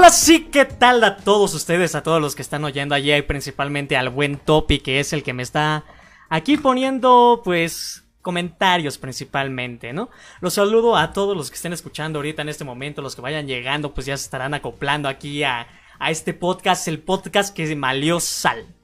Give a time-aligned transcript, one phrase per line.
[0.00, 3.20] Hola, sí, ¿qué tal a todos ustedes, a todos los que están oyendo allí y
[3.20, 5.84] principalmente al buen Topi, que es el que me está
[6.30, 10.08] aquí poniendo, pues, comentarios principalmente, ¿no?
[10.40, 13.46] Los saludo a todos los que estén escuchando ahorita en este momento, los que vayan
[13.46, 15.66] llegando, pues ya se estarán acoplando aquí a,
[15.98, 18.74] a este podcast, el podcast que malió sal.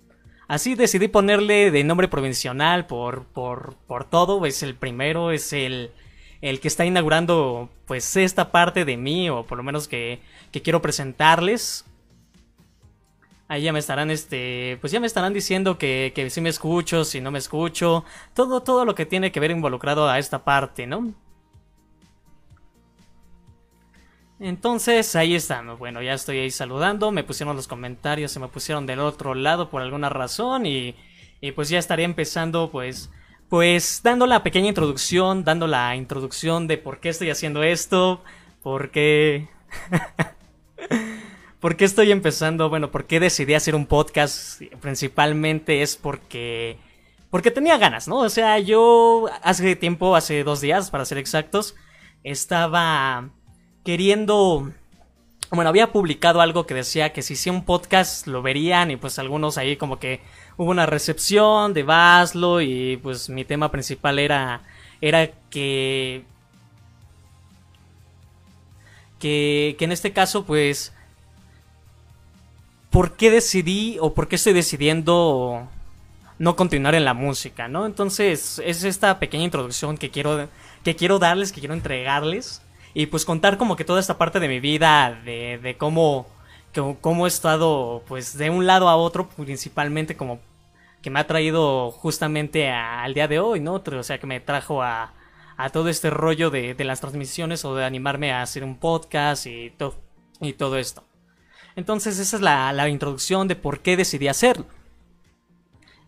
[0.49, 5.93] Así decidí ponerle de nombre provincial por, por, por todo, es el primero, es el,
[6.47, 10.21] el que está inaugurando pues esta parte de mí, o por lo menos que,
[10.53, 11.85] que quiero presentarles.
[13.49, 17.05] Ahí ya me estarán, este, pues ya me estarán diciendo que, que si me escucho,
[17.05, 20.87] si no me escucho, todo, todo lo que tiene que ver involucrado a esta parte,
[20.87, 21.13] ¿no?
[24.39, 25.79] Entonces, ahí están.
[25.79, 27.11] Bueno, ya estoy ahí saludando.
[27.11, 30.67] Me pusieron los comentarios, se me pusieron del otro lado por alguna razón.
[30.67, 30.95] Y,
[31.41, 33.11] y pues ya estaré empezando, pues,
[33.49, 38.23] pues dando la pequeña introducción, dando la introducción de por qué estoy haciendo esto,
[38.63, 39.49] por qué...
[41.61, 42.69] ¿Por qué estoy empezando?
[42.69, 44.61] Bueno, ¿por qué decidí hacer un podcast?
[44.81, 46.79] Principalmente es porque...
[47.31, 48.19] Porque tenía ganas, ¿no?
[48.19, 51.75] O sea, yo hace tiempo, hace dos días, para ser exactos,
[52.23, 53.31] estaba
[53.85, 54.71] queriendo...
[55.51, 59.19] Bueno, había publicado algo que decía que si hacía un podcast lo verían y pues
[59.21, 60.21] algunos ahí como que
[60.57, 64.63] hubo una recepción de Baslo y pues mi tema principal era
[65.01, 66.25] era que
[69.21, 70.93] que, en este caso pues
[72.91, 75.69] por qué decidí o por qué estoy decidiendo
[76.39, 77.87] no continuar en la música, ¿no?
[77.87, 80.49] Entonces es esta pequeña introducción que quiero
[80.85, 82.63] que quiero darles, que quiero entregarles
[82.99, 86.27] y pues contar como que toda esta parte de mi vida, de, de cómo,
[87.03, 90.41] cómo he estado pues de un lado a otro, principalmente como
[91.03, 93.75] que me ha traído justamente al día de hoy, ¿no?
[93.85, 95.13] O sea, que me trajo a,
[95.59, 99.45] a todo este rollo de, de, las transmisiones o de animarme a hacer un podcast
[99.45, 99.95] y, to
[100.41, 101.05] y todo esto.
[101.77, 104.65] Entonces esa es la, la, introducción de por qué decidí hacerlo.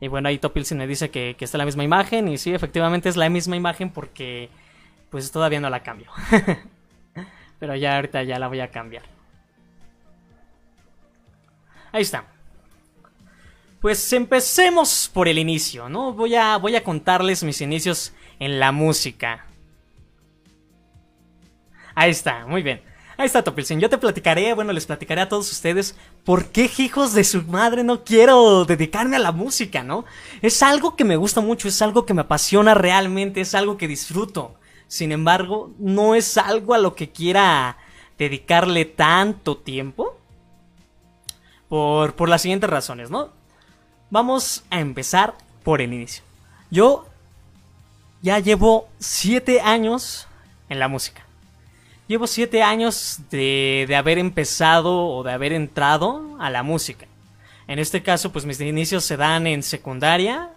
[0.01, 3.11] Y bueno, ahí Topilsin me dice que, que está la misma imagen y sí, efectivamente
[3.11, 4.49] es la misma imagen porque
[5.11, 6.11] pues todavía no la cambio.
[7.59, 9.03] Pero ya ahorita ya la voy a cambiar.
[11.93, 12.25] Ahí está.
[13.81, 16.13] Pues empecemos por el inicio, ¿no?
[16.13, 19.47] Voy a, voy a contarles mis inicios en la música.
[21.95, 22.81] Ahí está, muy bien.
[23.17, 23.81] Ahí está, Topilsen.
[23.81, 27.83] Yo te platicaré, bueno, les platicaré a todos ustedes por qué, hijos de su madre,
[27.83, 30.05] no quiero dedicarme a la música, ¿no?
[30.41, 33.89] Es algo que me gusta mucho, es algo que me apasiona realmente, es algo que
[33.89, 34.55] disfruto.
[34.89, 37.77] Sin embargo, no es algo a lo que quiera
[38.19, 40.19] dedicarle tanto tiempo.
[41.69, 43.29] Por, por las siguientes razones, ¿no?
[44.09, 46.25] Vamos a empezar por el inicio.
[46.71, 47.07] Yo
[48.23, 50.27] ya llevo 7 años
[50.71, 51.23] en la música.
[52.07, 57.07] Llevo 7 años de, de haber empezado o de haber entrado a la música.
[57.67, 60.49] En este caso, pues mis inicios se dan en secundaria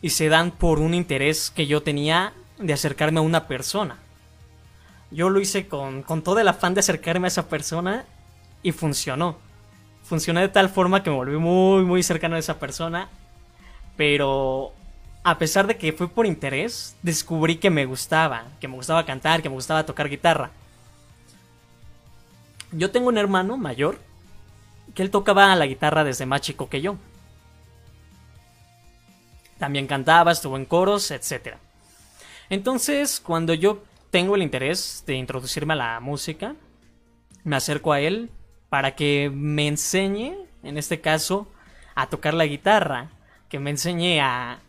[0.00, 3.96] y se dan por un interés que yo tenía de acercarme a una persona.
[5.10, 8.04] Yo lo hice con, con todo el afán de acercarme a esa persona
[8.62, 9.36] y funcionó.
[10.02, 13.08] Funcionó de tal forma que me volví muy, muy cercano a esa persona.
[13.96, 14.72] Pero
[15.24, 19.42] a pesar de que fue por interés, descubrí que me gustaba, que me gustaba cantar,
[19.42, 20.50] que me gustaba tocar guitarra.
[22.72, 23.98] Yo tengo un hermano mayor
[24.94, 26.96] que él tocaba la guitarra desde más chico que yo.
[29.58, 31.58] También cantaba, estuvo en coros, etcétera.
[32.48, 36.54] Entonces, cuando yo tengo el interés de introducirme a la música,
[37.44, 38.30] me acerco a él
[38.68, 41.48] para que me enseñe, en este caso,
[41.94, 43.10] a tocar la guitarra,
[43.48, 44.60] que me enseñe a,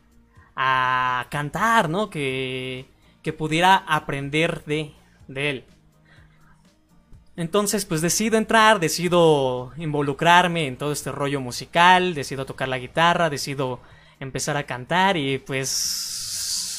[0.56, 2.09] a cantar, ¿no?
[2.09, 2.85] Que,
[3.24, 4.94] que pudiera aprender de,
[5.27, 5.65] de él.
[7.35, 13.30] Entonces, pues decido entrar, decido involucrarme en todo este rollo musical, decido tocar la guitarra,
[13.30, 13.80] decido
[14.19, 15.68] empezar a cantar y pues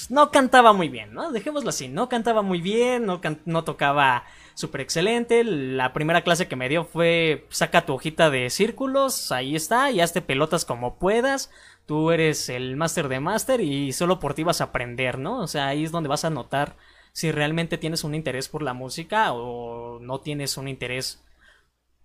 [0.08, 1.32] no cantaba muy bien, ¿no?
[1.32, 4.24] Dejémoslo así, no cantaba muy bien, no, tocaba
[4.54, 5.44] súper excelente.
[5.44, 10.00] La primera clase que me dio fue saca tu hojita de círculos, ahí está, y
[10.00, 11.50] hazte pelotas como puedas.
[11.86, 15.40] Tú eres el máster de máster y solo por ti vas a aprender, ¿no?
[15.40, 16.76] O sea, ahí es donde vas a notar
[17.12, 21.22] si realmente tienes un interés por la música o no tienes un interés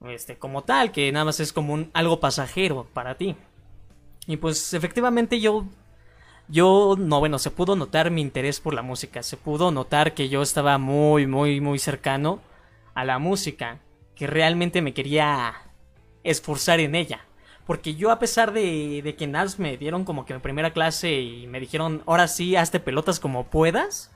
[0.02, 3.36] este como tal, que nada más es como un algo pasajero para ti.
[4.28, 5.66] Y pues efectivamente yo
[6.48, 10.30] yo no, bueno, se pudo notar mi interés por la música, se pudo notar que
[10.30, 12.42] yo estaba muy, muy, muy cercano
[12.94, 13.80] a la música,
[14.16, 15.54] que realmente me quería
[16.24, 17.26] esforzar en ella.
[17.66, 21.22] Porque yo a pesar de, de que NAS me dieron como que mi primera clase
[21.22, 24.12] y me dijeron, ahora sí, hazte pelotas como puedas,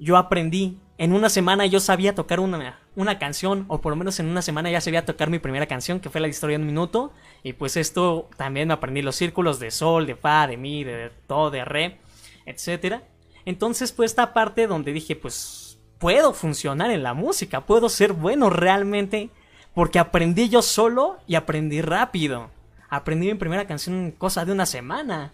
[0.00, 4.18] yo aprendí en una semana yo sabía tocar una, una canción, o por lo menos
[4.18, 6.66] en una semana ya sabía tocar mi primera canción, que fue la historia de un
[6.66, 7.12] minuto.
[7.44, 11.50] Y pues esto también aprendí los círculos de sol, de fa, de mi, de do,
[11.50, 11.98] de re,
[12.46, 12.96] etc.
[13.44, 18.50] Entonces pues esta parte donde dije pues puedo funcionar en la música, puedo ser bueno
[18.50, 19.30] realmente,
[19.74, 22.50] porque aprendí yo solo y aprendí rápido.
[22.90, 25.32] Aprendí mi primera canción en cosa de una semana.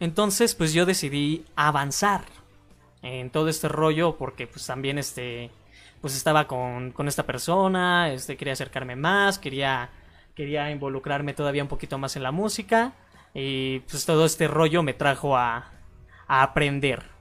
[0.00, 2.24] Entonces, pues yo decidí avanzar
[3.06, 5.50] en todo este rollo porque pues también este
[6.00, 9.90] pues estaba con, con esta persona, este quería acercarme más, quería
[10.34, 12.92] quería involucrarme todavía un poquito más en la música
[13.32, 15.72] y pues todo este rollo me trajo a,
[16.26, 17.15] a aprender.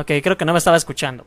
[0.00, 1.26] Ok, creo que no me estaba escuchando.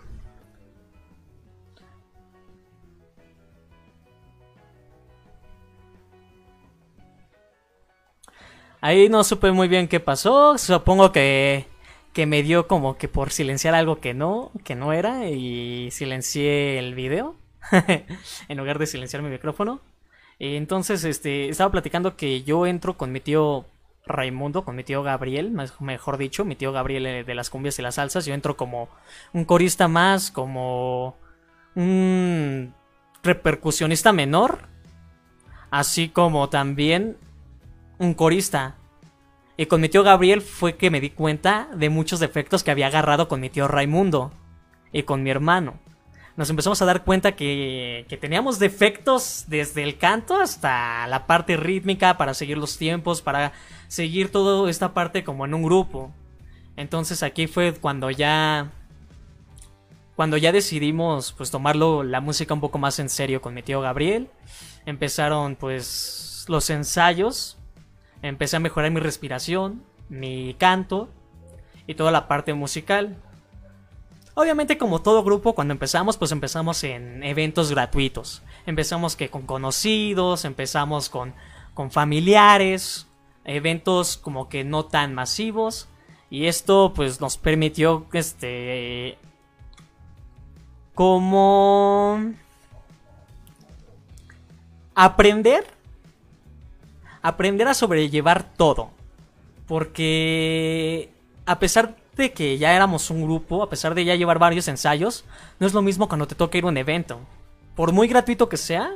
[8.82, 10.58] Ahí no supe muy bien qué pasó.
[10.58, 11.68] Supongo que,
[12.14, 16.80] que me dio como que por silenciar algo que no, que no era y silencié
[16.80, 17.36] el video
[18.48, 19.82] en lugar de silenciar mi micrófono.
[20.40, 23.66] Entonces, este, estaba platicando que yo entro con mi tío
[24.06, 27.82] Raimundo, con mi tío Gabriel, mejor dicho, mi tío Gabriel eh, de las cumbias y
[27.82, 28.26] las salsas.
[28.26, 28.90] Yo entro como
[29.32, 31.16] un corista más, como
[31.76, 32.74] un
[33.24, 34.68] repercusionista menor,
[35.72, 37.18] así como también
[37.98, 38.76] un corista.
[39.56, 42.88] Y con mi tío Gabriel fue que me di cuenta de muchos defectos que había
[42.88, 44.34] agarrado con mi tío Raimundo
[44.92, 45.80] y con mi hermano.
[46.36, 51.58] Nos empezamos a dar cuenta que, que teníamos defectos desde el canto hasta la parte
[51.58, 53.54] rítmica para seguir los tiempos, para
[53.88, 56.12] seguir toda esta parte como en un grupo.
[56.76, 58.72] Entonces aquí fue cuando ya
[60.16, 63.82] cuando ya decidimos pues tomarlo la música un poco más en serio con mi tío
[63.82, 64.30] Gabriel,
[64.86, 67.58] empezaron pues los ensayos,
[68.22, 71.10] empecé a mejorar mi respiración, mi canto
[71.88, 73.18] y toda la parte musical.
[74.36, 78.42] Obviamente como todo grupo cuando empezamos pues empezamos en eventos gratuitos.
[78.66, 81.34] Empezamos que con conocidos, empezamos con,
[81.74, 83.08] con familiares,
[83.46, 85.88] eventos como que no tan masivos
[86.30, 89.18] y esto pues nos permitió este
[90.96, 92.34] como
[94.96, 95.66] aprender
[97.22, 98.92] aprender a sobrellevar todo
[99.68, 101.12] porque
[101.46, 105.26] a pesar de que ya éramos un grupo, a pesar de ya llevar varios ensayos,
[105.60, 107.20] no es lo mismo cuando te toca ir a un evento.
[107.76, 108.92] Por muy gratuito que sea,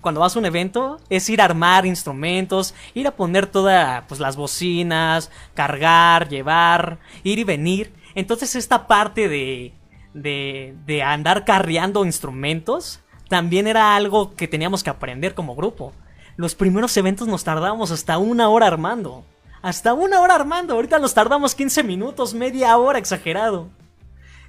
[0.00, 4.20] cuando vas a un evento es ir a armar instrumentos, ir a poner todas pues,
[4.20, 7.92] las bocinas, cargar, llevar, ir y venir.
[8.14, 9.74] Entonces esta parte de,
[10.14, 15.92] de, de andar carreando instrumentos también era algo que teníamos que aprender como grupo.
[16.36, 19.24] Los primeros eventos nos tardábamos hasta una hora armando.
[19.62, 20.74] Hasta una hora armando.
[20.74, 23.70] Ahorita nos tardamos 15 minutos, media hora, exagerado.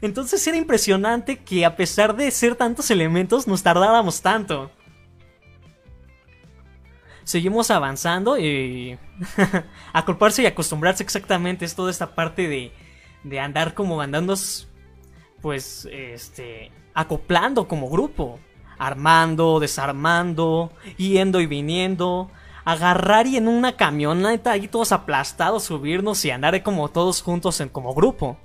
[0.02, 4.72] Entonces era impresionante que a pesar de ser tantos elementos nos tardáramos tanto
[7.30, 8.98] seguimos avanzando y
[9.94, 12.72] acorparse y acostumbrarse exactamente es toda esta parte de,
[13.24, 14.34] de andar como andando
[15.40, 18.40] pues este acoplando como grupo,
[18.80, 22.32] armando, desarmando, yendo y viniendo,
[22.66, 27.70] agarrar y en una camioneta ahí todos aplastados subirnos y andar como todos juntos en,
[27.70, 28.38] como grupo.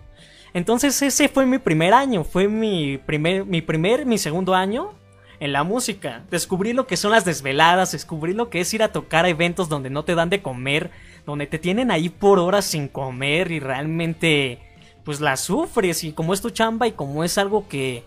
[0.53, 4.93] Entonces ese fue mi primer año, fue mi primer, mi primer, mi segundo año
[5.41, 6.25] en la música.
[6.31, 9.69] Descubrí lo que son las desveladas, descubrí lo que es ir a tocar a eventos
[9.69, 10.91] donde no te dan de comer,
[11.27, 14.61] donde te tienen ahí por horas sin comer y realmente
[15.05, 18.05] pues la sufres y como es tu chamba y como es algo que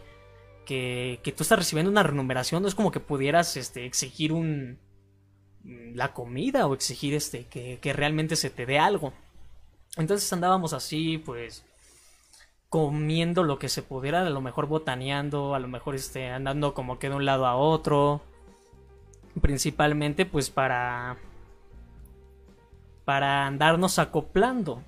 [0.67, 4.77] que, que tú estás recibiendo una remuneración, no es como que pudieras este exigir un
[5.67, 9.13] la comida o exigir este que, que realmente se te dé algo.
[9.97, 11.63] Entonces andábamos así, pues
[12.69, 16.99] comiendo lo que se pudiera, a lo mejor botaneando, a lo mejor este, andando como
[16.99, 18.21] que de un lado a otro.
[19.41, 21.17] Principalmente pues para
[23.05, 24.83] para andarnos acoplando.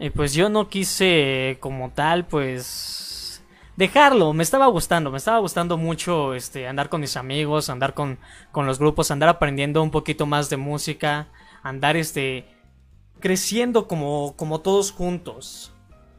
[0.00, 3.42] Y pues yo no quise como tal pues
[3.76, 8.18] dejarlo, me estaba gustando, me estaba gustando mucho este, andar con mis amigos, andar con,
[8.52, 11.28] con los grupos, andar aprendiendo un poquito más de música,
[11.62, 12.46] andar este,
[13.20, 15.72] creciendo como, como todos juntos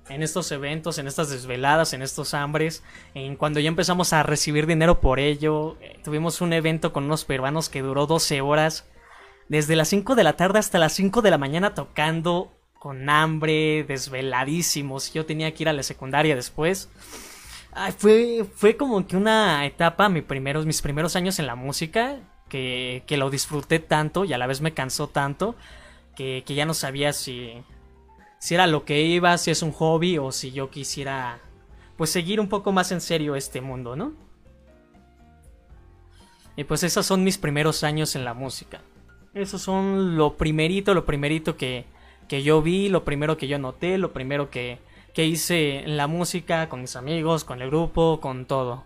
[0.10, 2.84] en estos eventos, en estas desveladas, en estos hambres,
[3.14, 7.26] en cuando ya empezamos a recibir dinero por ello, eh, tuvimos un evento con unos
[7.26, 8.88] peruanos que duró 12 horas,
[9.50, 13.84] desde las 5 de la tarde hasta las 5 de la mañana tocando con hambre,
[13.84, 16.90] desveladísimos, yo tenía que ir a la secundaria después
[17.98, 23.04] fue, fue como que una etapa, mis primeros, mis primeros años en la música, que,
[23.06, 25.56] que lo disfruté tanto y a la vez me cansó tanto,
[26.16, 27.54] que, que ya no sabía si,
[28.40, 31.40] si era lo que iba, si es un hobby o si yo quisiera
[31.96, 34.14] pues seguir un poco más en serio este mundo, ¿no?
[36.56, 38.82] Y pues esos son mis primeros años en la música.
[39.34, 41.86] Esos son lo primerito, lo primerito que,
[42.30, 44.80] que yo vi, lo primero que yo noté, lo primero que,
[45.14, 48.86] que hice en la música, con mis amigos, con el grupo, con todo.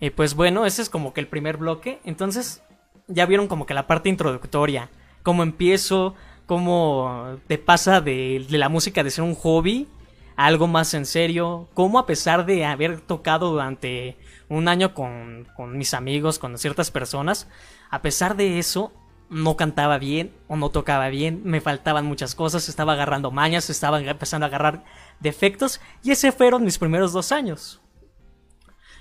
[0.00, 2.00] Y pues bueno, ese es como que el primer bloque.
[2.04, 2.62] Entonces,
[3.08, 4.90] ya vieron como que la parte introductoria.
[5.22, 6.14] Cómo empiezo,
[6.46, 9.88] cómo te pasa de, la música de ser un hobby
[10.36, 11.68] a algo más en serio.
[11.74, 14.16] Cómo a pesar de haber tocado durante
[14.48, 17.48] un año con, con mis amigos, con ciertas personas,
[17.90, 18.92] a pesar de eso,
[19.30, 24.00] no cantaba bien o no tocaba bien, me faltaban muchas cosas, estaba agarrando mañas, estaba
[24.00, 24.84] empezando a agarrar
[25.20, 25.80] defectos.
[26.02, 27.80] Y ese fueron mis primeros dos años.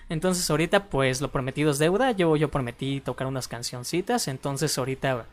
[0.09, 5.25] Entonces ahorita pues lo prometido es deuda, yo, yo prometí tocar unas cancioncitas, entonces ahorita,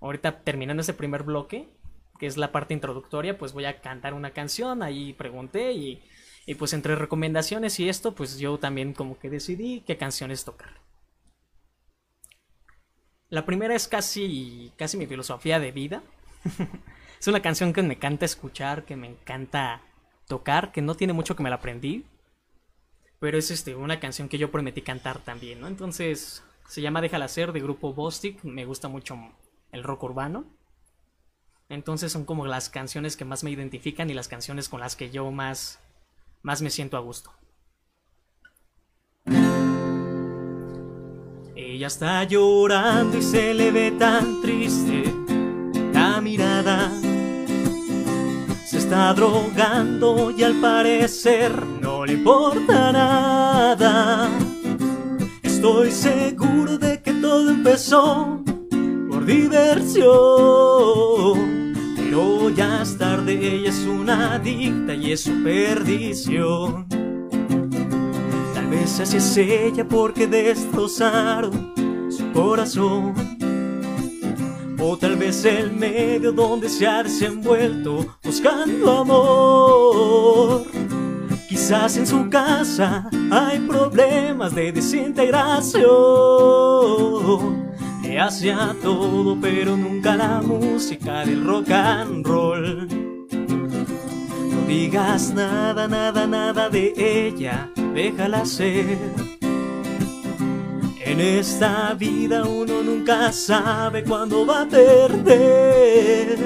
[0.00, 1.68] ahorita terminando ese primer bloque,
[2.18, 6.02] que es la parte introductoria, pues voy a cantar una canción, ahí pregunté y,
[6.46, 10.80] y pues entre recomendaciones y esto pues yo también como que decidí qué canciones tocar.
[13.30, 16.02] La primera es casi, casi mi filosofía de vida.
[17.20, 19.80] es una canción que me encanta escuchar, que me encanta
[20.28, 22.04] tocar, que no tiene mucho que me la aprendí.
[23.18, 25.66] Pero es este, una canción que yo prometí cantar también, ¿no?
[25.66, 28.44] Entonces, se llama Déjala ser de grupo Bostic.
[28.44, 29.18] Me gusta mucho
[29.72, 30.44] el rock urbano.
[31.68, 35.10] Entonces son como las canciones que más me identifican y las canciones con las que
[35.10, 35.80] yo más,
[36.44, 37.32] más me siento a gusto.
[41.56, 45.12] Ella está llorando y se le ve tan triste
[45.92, 46.92] la mirada.
[48.66, 54.28] Se está drogando y al parecer no le importa nada.
[55.42, 58.44] Estoy seguro de que todo empezó
[59.08, 59.94] por diversión.
[62.16, 66.86] Pero ya es tarde, ella es una adicta y es su perdición
[68.70, 71.74] vez así es ella porque destrozaron
[72.08, 73.14] su corazón.
[74.78, 80.62] O tal vez el medio donde se ha desenvuelto buscando amor.
[81.48, 87.63] Quizás en su casa hay problemas de desintegración.
[88.14, 92.86] Le hacía todo, pero nunca la música del rock and roll.
[94.52, 98.98] No digas nada, nada, nada de ella déjala ser.
[101.04, 106.38] En esta vida uno nunca sabe cuándo va a perder.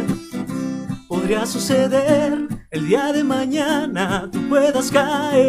[1.06, 5.44] Podría suceder el día de mañana, tú puedas caer.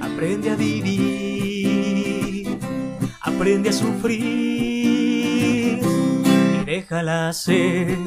[0.00, 1.23] Aprende a vivir,
[3.34, 4.20] aprende a sufrir
[5.80, 7.98] y déjala ser.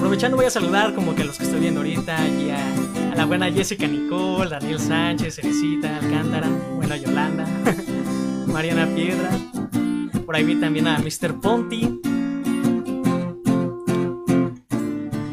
[0.00, 3.26] aprovechando voy a saludar como que a los que estoy viendo ahorita, y a, la
[3.26, 7.46] buena Jessica Nicole, Daniel Sánchez, Cerecita, Alcántara, buena Yolanda,
[8.46, 9.30] Mariana Piedra,
[10.24, 11.38] por ahí vi también a Mr.
[11.40, 12.00] Ponti,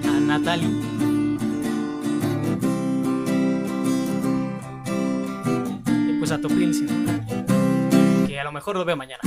[0.04, 0.87] a Natalie.
[6.38, 6.94] A tu príncipe,
[8.28, 9.22] que a lo mejor lo veo mañana.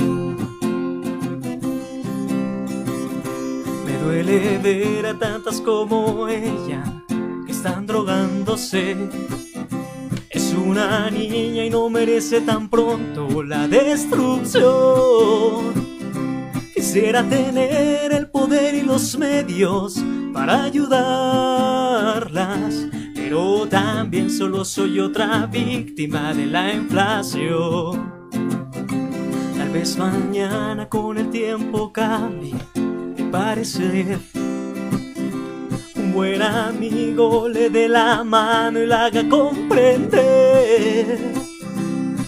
[4.03, 6.83] duele ver a tantas como ella
[7.45, 8.97] que están drogándose.
[10.29, 14.61] Es una niña y no merece tan pronto la destrucción.
[16.73, 21.47] Quisiera tener el poder y los medios para ayudarlas,
[23.31, 28.29] pero también solo soy otra víctima de la inflación.
[29.57, 32.55] Tal vez mañana con el tiempo cambie
[33.31, 34.19] parecer.
[35.95, 41.17] Un buen amigo le dé la mano y la haga comprender.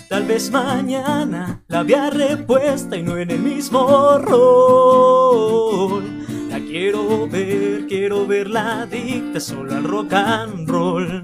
[0.08, 6.13] Tal vez mañana la vea repuesta y no en el mismo rol.
[6.54, 11.24] La quiero ver, quiero verla adicta solo al rock and roll.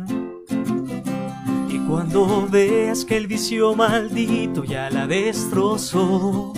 [1.70, 6.54] Y cuando veas que el vicio maldito ya la destrozó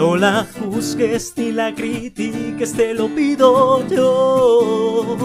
[0.00, 5.18] no la juzgues ni la critiques, te lo pido yo.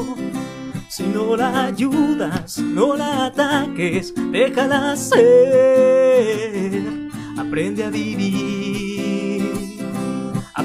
[0.89, 6.83] Si no la ayudas, no la ataques, déjala ser.
[7.37, 8.44] Aprende a vivir,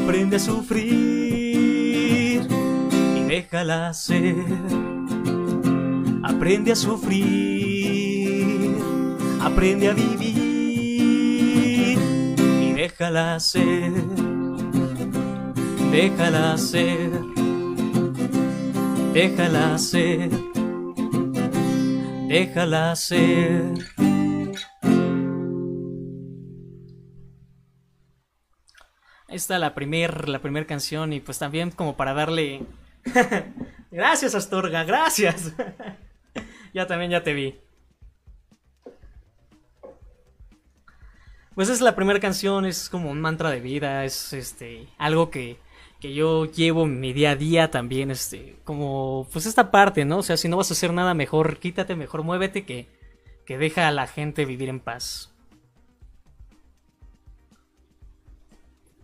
[0.02, 0.92] aprende a sufrir
[3.16, 4.34] y déjala ser.
[6.22, 8.76] Aprende a sufrir,
[9.40, 10.50] aprende a vivir
[12.80, 13.92] déjala ser,
[15.92, 17.10] déjala ser,
[19.12, 20.30] déjala ser,
[22.28, 23.89] déjala ser.
[29.40, 32.62] Está la primer, la primer canción y pues también como para darle...
[33.90, 35.52] gracias Astorga, gracias.
[36.74, 37.58] ya también ya te vi.
[41.54, 45.58] Pues es la primera canción, es como un mantra de vida, es este algo que,
[46.00, 50.18] que yo llevo en mi día a día también, este, como pues esta parte, ¿no?
[50.18, 52.88] O sea, si no vas a hacer nada mejor, quítate, mejor muévete que,
[53.44, 55.29] que deja a la gente vivir en paz.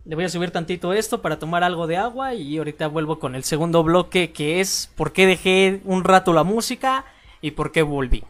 [0.07, 3.35] Le voy a subir tantito esto para tomar algo de agua y ahorita vuelvo con
[3.35, 7.03] el segundo bloque que es por qué dejé un rato la música
[7.41, 8.23] y por qué volví.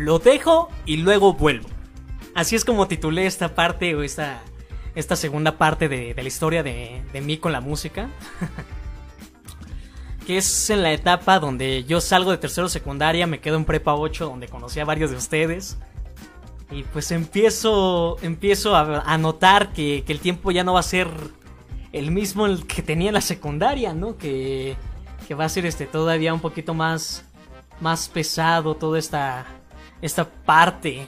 [0.00, 1.68] Lo dejo y luego vuelvo.
[2.34, 4.40] Así es como titulé esta parte o esta,
[4.94, 8.08] esta segunda parte de, la historia de, de, mí con la música.
[10.26, 13.92] que es en la etapa donde yo salgo de tercero secundaria, me quedo en prepa
[13.92, 15.76] 8 donde conocí a varios de ustedes.
[16.70, 21.10] Y pues empiezo, empiezo a, notar que, que, el tiempo ya no va a ser
[21.92, 24.16] el mismo el que tenía en la secundaria, ¿no?
[24.16, 24.78] Que,
[25.28, 27.26] que va a ser este todavía un poquito más,
[27.82, 29.59] más pesado toda esta,
[30.02, 31.06] esta parte.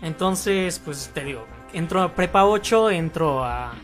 [0.00, 3.74] Entonces, pues te digo, entro a prepa 8, entro a,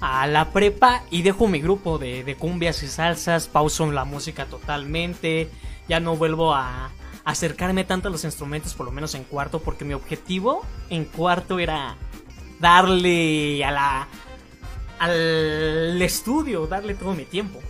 [0.00, 4.46] a la prepa y dejo mi grupo de, de cumbias y salsas, pauso la música
[4.46, 5.50] totalmente,
[5.88, 6.90] ya no vuelvo a
[7.24, 11.58] acercarme tanto a los instrumentos, por lo menos en cuarto, porque mi objetivo en cuarto
[11.58, 11.96] era
[12.60, 14.08] darle a la
[15.00, 17.60] al estudio, darle todo mi tiempo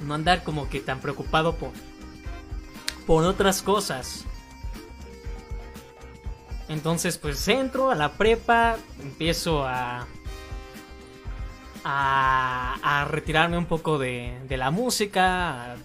[0.00, 1.70] no andar como que tan preocupado por,
[3.06, 4.24] por otras cosas.
[6.68, 10.06] Entonces pues entro a la prepa, empiezo a,
[11.84, 15.76] a, a retirarme un poco de, de, la música, a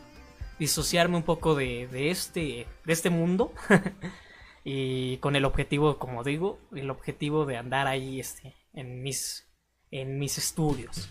[0.57, 3.53] disociarme un poco de, de este, de este mundo.
[4.63, 9.48] y con el objetivo, como digo, el objetivo de andar ahí este, en mis
[9.91, 11.09] en mis estudios.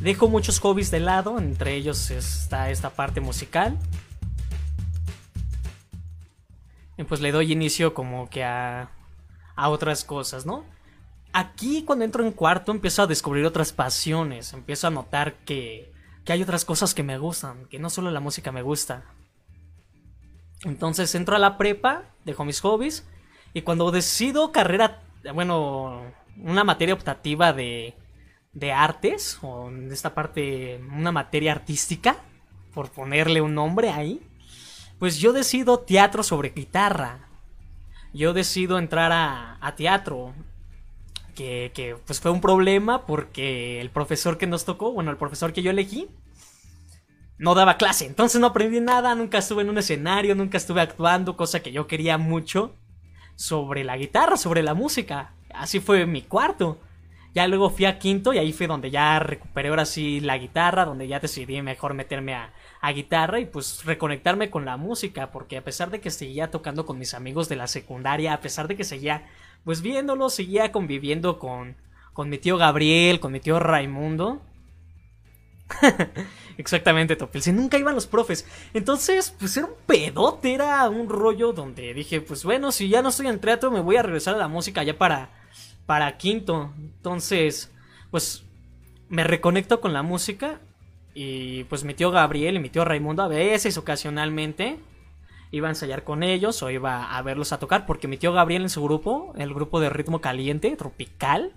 [0.00, 3.78] Dejo muchos hobbies de lado, entre ellos está esta parte musical.
[6.96, 8.90] Y pues le doy inicio como que a,
[9.56, 10.64] a otras cosas, ¿no?
[11.32, 15.92] Aquí cuando entro en cuarto empiezo a descubrir otras pasiones, empiezo a notar que,
[16.24, 19.04] que hay otras cosas que me gustan, que no solo la música me gusta.
[20.64, 23.06] Entonces entro a la prepa, dejo mis hobbies
[23.54, 26.02] y cuando decido carrera, bueno,
[26.36, 27.94] una materia optativa de,
[28.52, 32.16] de artes, o en esta parte una materia artística,
[32.74, 34.20] por ponerle un nombre ahí,
[34.98, 37.28] pues yo decido teatro sobre guitarra.
[38.12, 40.34] Yo decido entrar a, teatro.
[41.34, 45.52] Que, que, pues fue un problema porque el profesor que nos tocó, bueno, el profesor
[45.52, 46.08] que yo elegí,
[47.38, 48.04] no daba clase.
[48.04, 51.86] Entonces no aprendí nada, nunca estuve en un escenario, nunca estuve actuando, cosa que yo
[51.86, 52.74] quería mucho
[53.36, 55.32] sobre la guitarra, sobre la música.
[55.54, 56.78] Así fue mi cuarto.
[57.32, 60.84] Ya luego fui a quinto y ahí fue donde ya recuperé ahora sí la guitarra,
[60.84, 62.52] donde ya decidí mejor meterme a,
[62.92, 66.98] guitarra y pues reconectarme con la música, porque a pesar de que seguía tocando con
[66.98, 69.28] mis amigos de la secundaria, a pesar de que seguía
[69.64, 71.76] pues viéndolo, seguía conviviendo con,
[72.12, 74.40] con mi tío Gabriel, con mi tío Raimundo.
[76.58, 77.42] Exactamente, Topel.
[77.42, 78.46] Si nunca iban los profes.
[78.74, 83.10] Entonces, pues era un pedote, era un rollo donde dije, pues bueno, si ya no
[83.10, 85.39] estoy en teatro, me voy a regresar a la música ya para
[85.90, 86.72] para quinto.
[86.78, 87.74] Entonces,
[88.12, 88.44] pues
[89.08, 90.60] me reconecto con la música
[91.14, 94.78] y pues mi tío Gabriel y mi tío Raimundo a veces ocasionalmente
[95.50, 98.62] iba a ensayar con ellos o iba a verlos a tocar porque mi tío Gabriel
[98.62, 101.56] en su grupo, el grupo de ritmo caliente, tropical,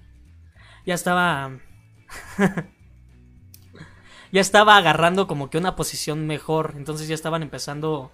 [0.84, 1.60] ya estaba
[4.32, 8.12] ya estaba agarrando como que una posición mejor, entonces ya estaban empezando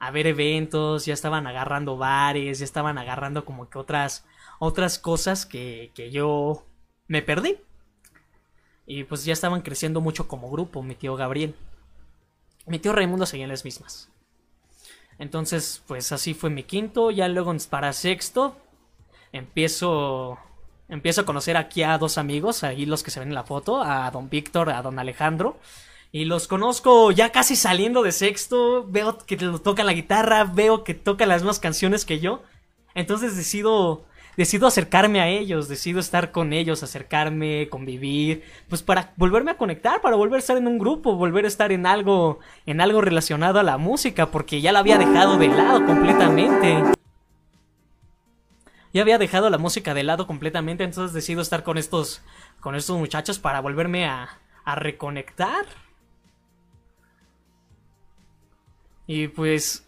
[0.00, 4.24] a ver eventos, ya estaban agarrando bares, ya estaban agarrando como que otras
[4.58, 6.64] otras cosas que, que yo
[7.08, 7.58] me perdí.
[8.86, 11.54] Y pues ya estaban creciendo mucho como grupo, mi tío Gabriel.
[12.66, 14.08] Mi tío Raimundo seguían las mismas.
[15.18, 17.10] Entonces, pues así fue mi quinto.
[17.10, 18.56] Ya luego para sexto,
[19.32, 20.38] empiezo.
[20.88, 23.82] Empiezo a conocer aquí a dos amigos, ahí los que se ven en la foto,
[23.82, 25.58] a don Víctor, a don Alejandro.
[26.12, 28.86] Y los conozco ya casi saliendo de sexto.
[28.86, 32.42] Veo que tocan la guitarra, veo que tocan las mismas canciones que yo.
[32.94, 34.04] Entonces decido
[34.36, 40.00] decido acercarme a ellos, decido estar con ellos, acercarme, convivir, pues para volverme a conectar,
[40.00, 43.58] para volver a estar en un grupo, volver a estar en algo, en algo relacionado
[43.58, 46.82] a la música, porque ya la había dejado de lado completamente.
[48.92, 52.22] Ya había dejado la música de lado completamente, entonces decido estar con estos,
[52.60, 55.66] con estos muchachos para volverme a, a reconectar.
[59.06, 59.85] Y pues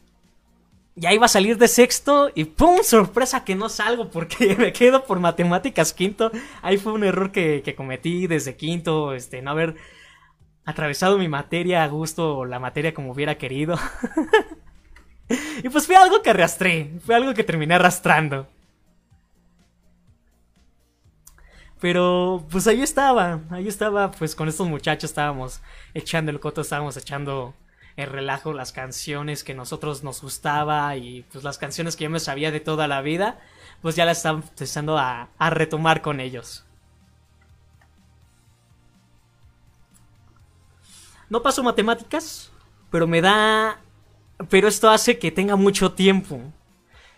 [0.99, 2.79] ya iba a salir de sexto y ¡pum!
[2.83, 6.31] Sorpresa que no salgo porque me quedo por matemáticas quinto.
[6.63, 9.77] Ahí fue un error que, que cometí desde quinto, este, no haber
[10.65, 13.79] atravesado mi materia a gusto o la materia como hubiera querido.
[15.63, 18.47] y pues fue algo que arrastré, fue algo que terminé arrastrando.
[21.81, 25.61] Pero pues ahí estaba, ahí estaba, pues con estos muchachos estábamos
[25.95, 27.55] echando el coto, estábamos echando
[27.99, 32.21] el relajo, las canciones que nosotros nos gustaba y pues las canciones que yo me
[32.21, 33.41] sabía de toda la vida,
[33.83, 36.65] pues ya las están empezando a, a retomar con ellos.
[41.29, 42.53] No paso matemáticas,
[42.91, 43.81] pero me da...
[44.49, 46.41] Pero esto hace que tenga mucho tiempo.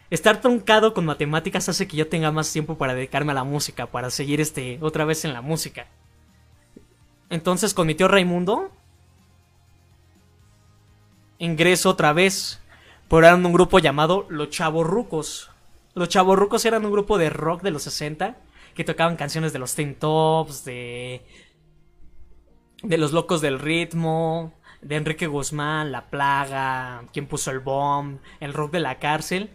[0.08, 3.84] Estar truncado con matemáticas hace que yo tenga más tiempo para dedicarme a la música,
[3.84, 5.88] para seguir este otra vez en la música.
[7.28, 8.72] Entonces con mi tío Raimundo
[11.40, 12.60] ingreso otra vez,
[13.08, 15.50] pero eran un grupo llamado Los Chavorrucos.
[15.94, 18.36] Los Chavorrucos eran un grupo de rock de los 60
[18.74, 21.22] que tocaban canciones de los Teen Tops, de
[22.82, 28.54] de los locos del ritmo, de Enrique Guzmán, La Plaga, quien puso el bomb, el
[28.54, 29.50] rock de la cárcel.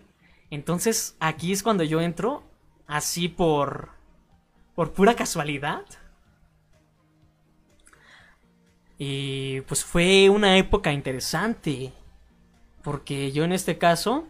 [0.52, 2.44] Entonces aquí es cuando yo entro,
[2.88, 3.90] así por
[4.76, 5.86] por pura casualidad.
[8.98, 11.92] Y pues fue una época interesante.
[12.84, 14.28] Porque yo en este caso...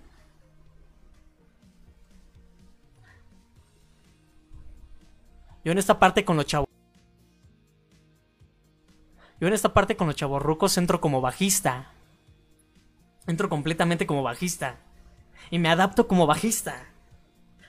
[5.63, 6.67] Yo en esta parte con los chavos...
[9.39, 11.91] Yo en esta parte con los chavorrucos entro como bajista.
[13.27, 14.77] Entro completamente como bajista.
[15.51, 16.85] Y me adapto como bajista.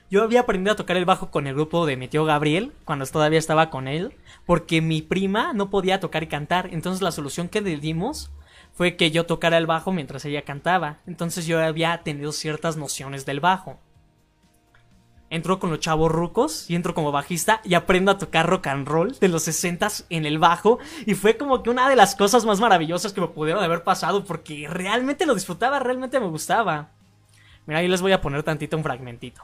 [0.09, 3.05] Yo había aprendido a tocar el bajo con el grupo de mi tío Gabriel, cuando
[3.05, 4.15] todavía estaba con él,
[4.45, 6.69] porque mi prima no podía tocar y cantar.
[6.71, 8.31] Entonces la solución que le dimos
[8.71, 10.99] fue que yo tocara el bajo mientras ella cantaba.
[11.07, 13.81] Entonces yo había tenido ciertas nociones del bajo.
[15.29, 18.87] Entro con los chavos rucos y entro como bajista y aprendo a tocar rock and
[18.87, 20.79] roll de los 60 en el bajo.
[21.05, 24.23] Y fue como que una de las cosas más maravillosas que me pudieron haber pasado
[24.23, 26.91] porque realmente lo disfrutaba, realmente me gustaba.
[27.65, 29.43] Mira, ahí les voy a poner tantito un fragmentito.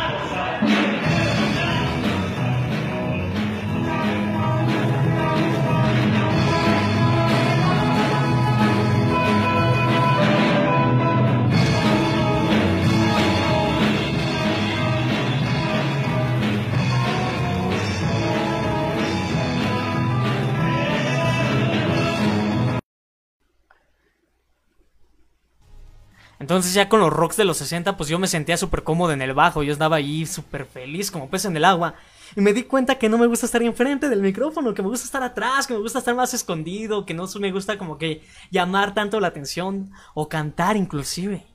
[26.51, 29.21] Entonces ya con los rocks de los 60 pues yo me sentía súper cómodo en
[29.21, 31.95] el bajo, yo estaba ahí súper feliz como pez en el agua.
[32.35, 35.05] Y me di cuenta que no me gusta estar enfrente del micrófono, que me gusta
[35.05, 38.93] estar atrás, que me gusta estar más escondido, que no me gusta como que llamar
[38.93, 41.45] tanto la atención o cantar inclusive.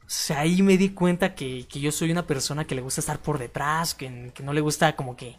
[0.00, 3.18] O sea, ahí me di cuenta que, yo soy una persona que le gusta estar
[3.18, 5.38] por detrás, que, que no le gusta como que,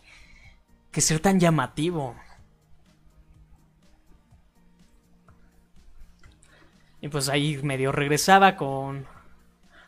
[0.92, 2.16] que ser tan llamativo.
[7.02, 9.06] Y pues ahí medio regresaba con,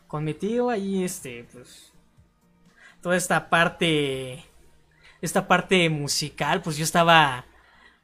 [0.07, 1.91] con mi tío, ahí este, pues,
[3.01, 4.45] toda esta parte,
[5.21, 7.45] esta parte musical, pues yo estaba,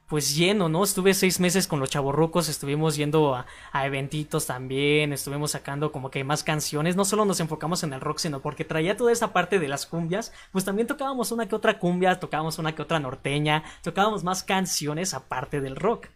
[0.08, 0.84] pues lleno, ¿no?
[0.84, 6.12] Estuve seis meses con los chavorrucos, estuvimos yendo a, a, eventitos también, estuvimos sacando como
[6.12, 9.32] que más canciones, no solo nos enfocamos en el rock, sino porque traía toda esta
[9.32, 13.00] parte de las cumbias, pues también tocábamos una que otra cumbia, tocábamos una que otra
[13.00, 16.08] norteña, tocábamos más canciones aparte del rock.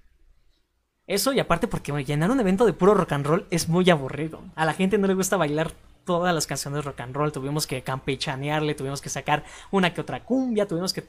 [1.12, 4.40] Eso y aparte porque llenar un evento de puro rock and roll es muy aburrido.
[4.56, 5.74] A la gente no le gusta bailar
[6.06, 7.34] todas las canciones rock and roll.
[7.34, 11.06] Tuvimos que campechanearle, tuvimos que sacar una que otra cumbia, tuvimos que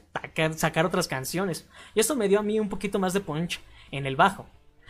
[0.57, 1.69] sacar otras canciones.
[1.95, 3.61] Y esto me dio a mí un poquito más de punch
[3.91, 4.45] en el bajo.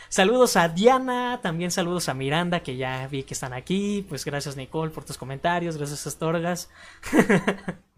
[0.09, 4.03] Saludos a Diana, también saludos a Miranda, que ya vi que están aquí.
[4.09, 6.71] Pues gracias Nicole por tus comentarios, gracias Astorgas.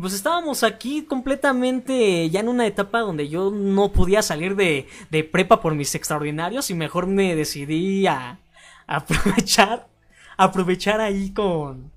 [0.00, 5.24] pues estábamos aquí completamente ya en una etapa donde yo no podía salir de, de
[5.24, 8.38] prepa por mis extraordinarios y mejor me decidí a,
[8.86, 9.88] aprovechar,
[10.36, 11.90] aprovechar ahí con,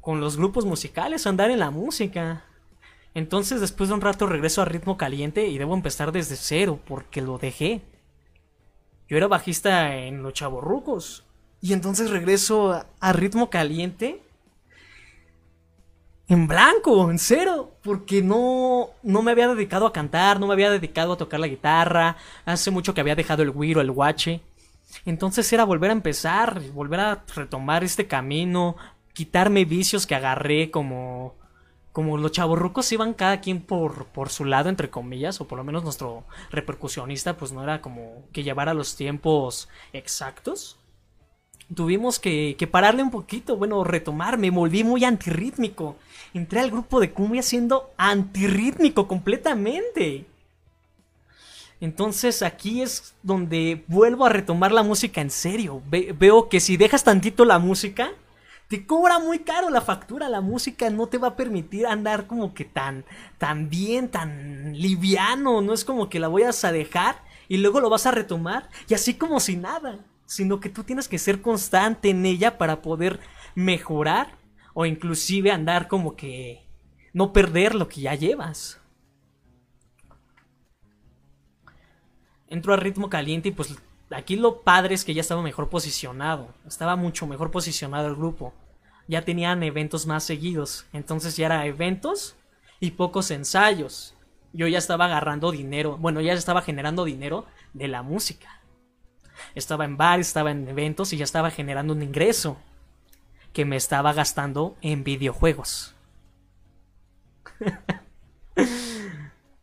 [0.00, 2.44] con los grupos musicales, andar en la música.
[3.14, 7.22] Entonces después de un rato regreso a ritmo caliente y debo empezar desde cero porque
[7.22, 7.82] lo dejé.
[9.08, 11.24] Yo era bajista en los chavorrucos.
[11.60, 14.22] Y entonces regreso a ritmo caliente
[16.28, 20.70] en blanco, en cero, porque no, no me había dedicado a cantar, no me había
[20.70, 24.42] dedicado a tocar la guitarra, hace mucho que había dejado el guiro, el guache.
[25.06, 28.76] Entonces era volver a empezar, volver a retomar este camino,
[29.14, 31.34] quitarme vicios que agarré como
[31.98, 35.64] como los chavorrucos iban cada quien por, por su lado, entre comillas, o por lo
[35.64, 40.78] menos nuestro repercusionista, pues no era como que llevara los tiempos exactos.
[41.74, 45.96] Tuvimos que, que pararle un poquito, bueno, retomar, me volví muy antirrítmico.
[46.38, 50.24] Entré al grupo de cumbia siendo antirrítmico completamente.
[51.80, 55.82] Entonces aquí es donde vuelvo a retomar la música en serio.
[55.90, 58.12] veo que si dejas tantito la música,
[58.68, 60.28] te cobra muy caro la factura.
[60.28, 63.04] La música no te va a permitir andar como que tan,
[63.36, 65.60] tan bien, tan liviano.
[65.60, 67.16] No es como que la vayas a dejar
[67.48, 69.98] y luego lo vas a retomar y así como si nada.
[70.24, 73.18] Sino que tú tienes que ser constante en ella para poder
[73.56, 74.37] mejorar
[74.80, 76.62] o inclusive andar como que
[77.12, 78.80] no perder lo que ya llevas.
[82.46, 83.74] entró a ritmo caliente y pues
[84.08, 88.54] aquí lo padre es que ya estaba mejor posicionado, estaba mucho mejor posicionado el grupo.
[89.08, 92.36] Ya tenían eventos más seguidos, entonces ya era eventos
[92.78, 94.14] y pocos ensayos.
[94.52, 98.62] Yo ya estaba agarrando dinero, bueno, ya estaba generando dinero de la música.
[99.56, 102.58] Estaba en bares, estaba en eventos y ya estaba generando un ingreso
[103.52, 105.94] que me estaba gastando en videojuegos.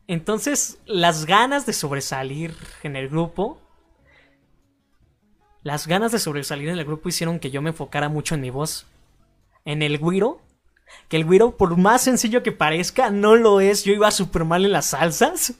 [0.08, 3.60] Entonces, las ganas de sobresalir en el grupo,
[5.64, 8.52] las ganas de sobresalir en el grupo hicieron que yo me enfocara mucho en mi
[8.52, 8.86] voz.
[9.66, 10.42] En el güiro,
[11.10, 13.84] que el güiro, por más sencillo que parezca, no lo es.
[13.84, 15.56] Yo iba súper mal en las salsas.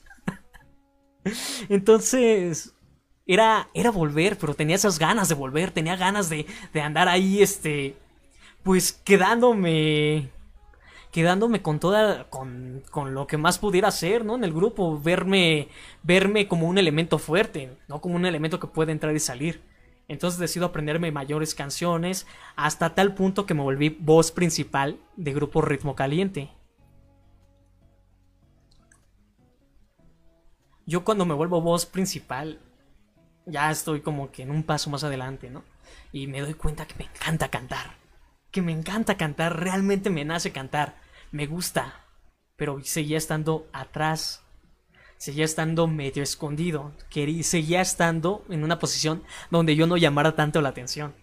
[1.70, 2.76] Entonces,
[3.26, 7.42] era, era volver, pero tenía esas ganas de volver, tenía ganas de, de andar ahí,
[7.42, 7.98] este,
[8.66, 10.32] pues quedándome
[11.12, 14.36] quedándome con toda con, con, lo que más pudiera hacer, ¿no?
[14.36, 15.70] En el grupo, verme
[16.02, 19.62] verme como un elemento fuerte, no como un elemento que puede entrar y salir.
[20.08, 25.62] Entonces decido aprenderme mayores canciones hasta tal punto que me volví voz principal de grupo
[25.62, 26.50] Ritmo Caliente.
[30.88, 32.60] Yo cuando me vuelvo voz principal
[33.46, 35.64] ya estoy como que en un paso más adelante, ¿no?
[36.12, 38.05] Y me doy cuenta que me encanta cantar.
[38.56, 40.96] Que me encanta cantar, realmente me nace cantar
[41.34, 42.06] me gusta,
[42.56, 44.46] pero seguía estando atrás,
[45.18, 46.94] seguía estando medio escondido,
[47.44, 51.14] seguía estando en una posición donde yo no llamara tanto la atención.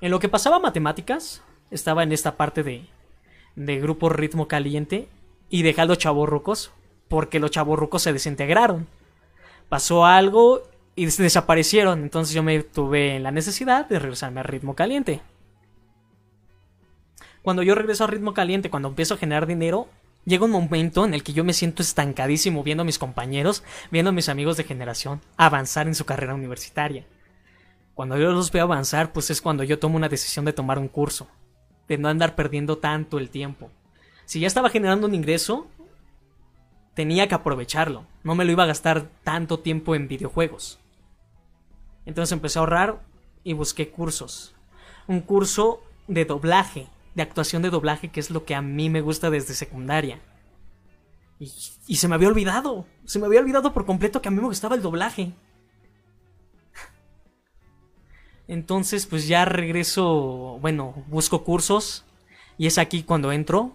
[0.00, 2.88] En lo que pasaba matemáticas, estaba en esta parte de,
[3.54, 5.08] de grupo ritmo caliente
[5.48, 6.72] y los chavorrucos
[7.06, 8.88] porque los chavorrucos se desintegraron.
[9.68, 10.64] Pasó algo
[10.96, 15.20] y desaparecieron, entonces yo me tuve la necesidad de regresarme a ritmo caliente.
[17.42, 19.88] Cuando yo regreso a ritmo caliente, cuando empiezo a generar dinero,
[20.24, 24.08] llega un momento en el que yo me siento estancadísimo viendo a mis compañeros, viendo
[24.08, 27.04] a mis amigos de generación avanzar en su carrera universitaria.
[27.94, 30.88] Cuando yo los veo avanzar, pues es cuando yo tomo una decisión de tomar un
[30.88, 31.28] curso,
[31.88, 33.70] de no andar perdiendo tanto el tiempo.
[34.24, 35.68] Si ya estaba generando un ingreso,
[36.94, 40.80] tenía que aprovecharlo, no me lo iba a gastar tanto tiempo en videojuegos.
[42.06, 43.02] Entonces empecé a ahorrar
[43.44, 44.54] y busqué cursos.
[45.06, 49.00] Un curso de doblaje de actuación de doblaje, que es lo que a mí me
[49.00, 50.20] gusta desde secundaria.
[51.40, 54.46] Y, se me había olvidado, se me había olvidado por completo que a mí me
[54.46, 55.32] gustaba el doblaje.
[58.48, 62.04] Entonces, pues ya regreso, bueno, busco cursos
[62.58, 63.72] y es aquí cuando entro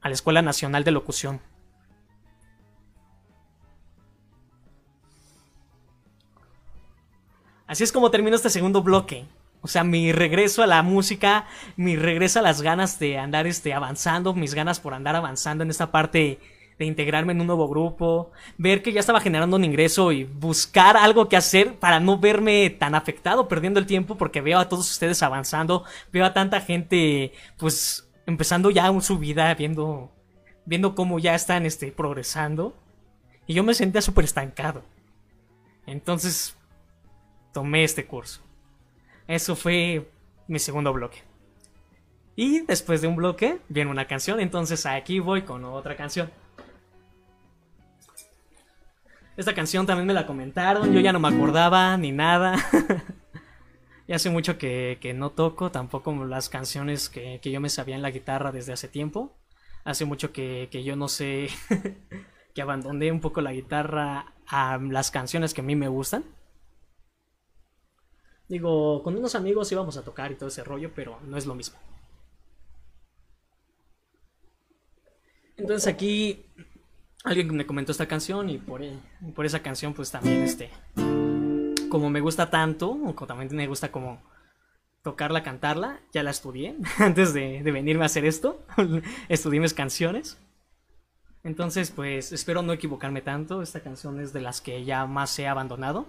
[0.00, 1.40] a la Escuela Nacional de Locución.
[7.68, 9.26] Así es como termino este segundo bloque.
[9.60, 11.46] O sea, mi regreso a la música,
[11.76, 15.70] mi regreso a las ganas de andar este, avanzando, mis ganas por andar avanzando en
[15.70, 16.40] esta parte
[16.78, 20.96] de integrarme en un nuevo grupo, ver que ya estaba generando un ingreso y buscar
[20.96, 24.88] algo que hacer para no verme tan afectado perdiendo el tiempo porque veo a todos
[24.90, 30.12] ustedes avanzando, veo a tanta gente pues empezando ya su vida, viendo
[30.64, 32.76] viendo cómo ya están este progresando
[33.46, 34.84] y yo me sentía súper estancado.
[35.84, 36.57] Entonces
[37.52, 38.40] tomé este curso.
[39.26, 40.10] Eso fue
[40.46, 41.22] mi segundo bloque.
[42.34, 46.30] Y después de un bloque viene una canción, entonces aquí voy con otra canción.
[49.36, 52.56] Esta canción también me la comentaron, yo ya no me acordaba ni nada.
[54.08, 58.10] ya hace mucho que, no toco, tampoco las canciones que, yo me sabía en la
[58.10, 59.36] guitarra desde hace tiempo.
[59.84, 61.48] Hace mucho que, que yo no sé,
[62.54, 66.24] que abandoné un poco la guitarra a las canciones que a mí me gustan.
[68.48, 71.54] Digo, con unos amigos íbamos a tocar y todo ese rollo, pero no es lo
[71.54, 71.78] mismo.
[75.56, 76.46] Entonces aquí
[77.24, 78.98] alguien me comentó esta canción y por, e,
[79.34, 80.70] por esa canción pues también este,
[81.88, 84.22] como me gusta tanto, o también me gusta como
[85.02, 86.00] tocarla, cantarla.
[86.12, 88.64] Ya la estudié antes de, de venirme a hacer esto.
[89.28, 90.38] estudié mis canciones.
[91.44, 93.62] Entonces, pues espero no equivocarme tanto.
[93.62, 96.06] Esta canción es de las que ya más he abandonado.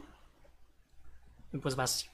[1.54, 2.10] Y pues vas.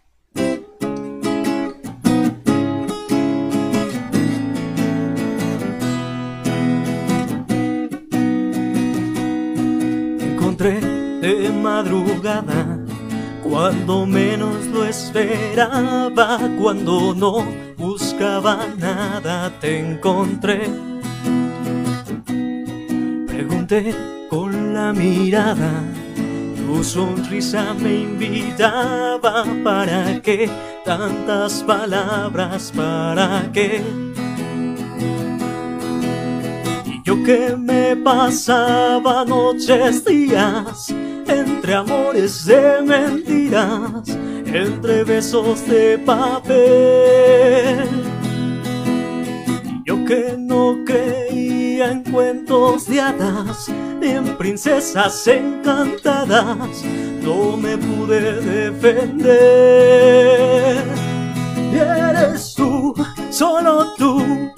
[10.72, 12.80] De madrugada,
[13.44, 17.46] cuando menos lo esperaba, cuando no
[17.78, 20.62] buscaba nada, te encontré.
[23.28, 23.94] Pregunté
[24.28, 25.84] con la mirada,
[26.66, 30.50] tu sonrisa me invitaba, ¿para qué
[30.84, 32.74] tantas palabras?
[32.76, 34.05] ¿Para qué?
[37.26, 40.94] Que me pasaba noches, días,
[41.28, 44.08] entre amores de mentiras,
[44.46, 47.90] entre besos de papel.
[49.86, 53.70] Yo que no creía en cuentos de hadas,
[54.00, 56.84] ni en princesas encantadas,
[57.24, 59.26] no me pude defender.
[61.74, 62.94] Y eres tú,
[63.32, 64.54] solo tú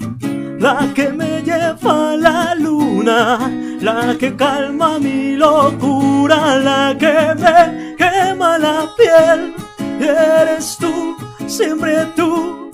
[0.58, 3.50] la que me lleva a la luna,
[3.80, 9.54] la que calma mi locura, la que me quema la piel.
[10.00, 12.70] Eres tú, siempre tú,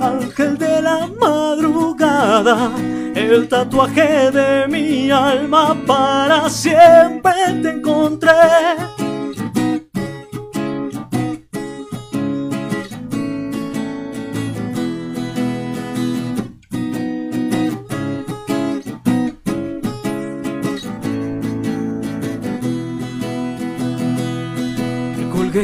[0.00, 2.70] ángel de la madrugada,
[3.14, 8.95] el tatuaje de mi alma para siempre te encontré.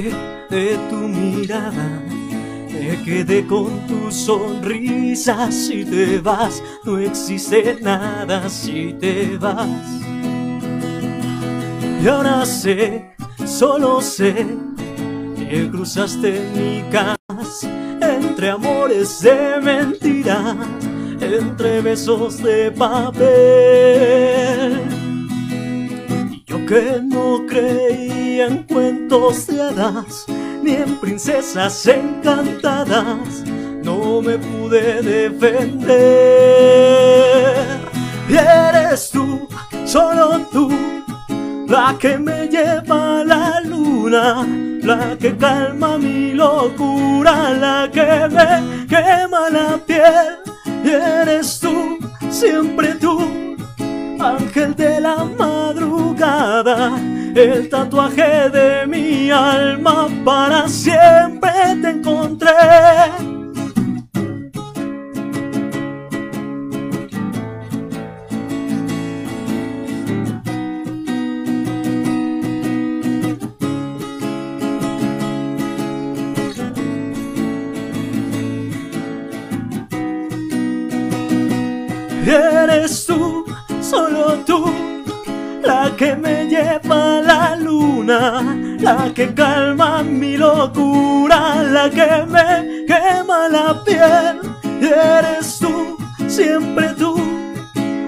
[0.01, 2.01] De tu mirada.
[2.71, 5.53] Me quedé con tu sonrisa.
[5.53, 9.69] Si te vas, no existe nada si te vas.
[12.03, 13.15] Y ahora sé,
[13.45, 14.47] solo sé,
[15.37, 17.69] que cruzaste mi casa
[18.01, 20.57] entre amores de mentira,
[21.21, 24.62] entre besos de papel.
[26.73, 30.25] Que no creía en cuentos de hadas,
[30.63, 33.45] ni en princesas encantadas,
[33.85, 35.91] no me pude defender.
[38.27, 39.47] Y eres tú,
[39.85, 40.71] solo tú,
[41.69, 44.49] la que me lleva a la luna,
[44.83, 50.39] la que calma mi locura, la que me quema la piel.
[50.83, 51.99] Y eres tú,
[52.31, 53.21] siempre tú,
[54.19, 55.92] ángel de la madrugada,
[56.23, 61.51] el tatuaje de mi alma para siempre
[61.81, 62.51] te encontré.
[82.25, 83.32] Eres tú,
[85.97, 88.43] que me lleva la luna,
[88.81, 94.41] la que calma mi locura, la que me quema la piel.
[94.81, 97.15] Eres tú, siempre tú,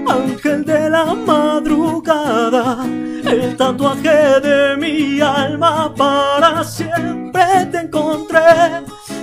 [0.09, 8.41] ángel de la madrugada, el tatuaje de mi alma para siempre te encontré.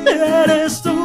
[0.06, 1.01] Eres tú,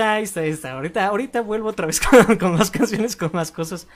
[0.00, 0.72] está, ahí está, ahí está.
[0.72, 2.00] Ahorita, ahorita vuelvo otra vez
[2.38, 3.86] con, más canciones, con más cosas.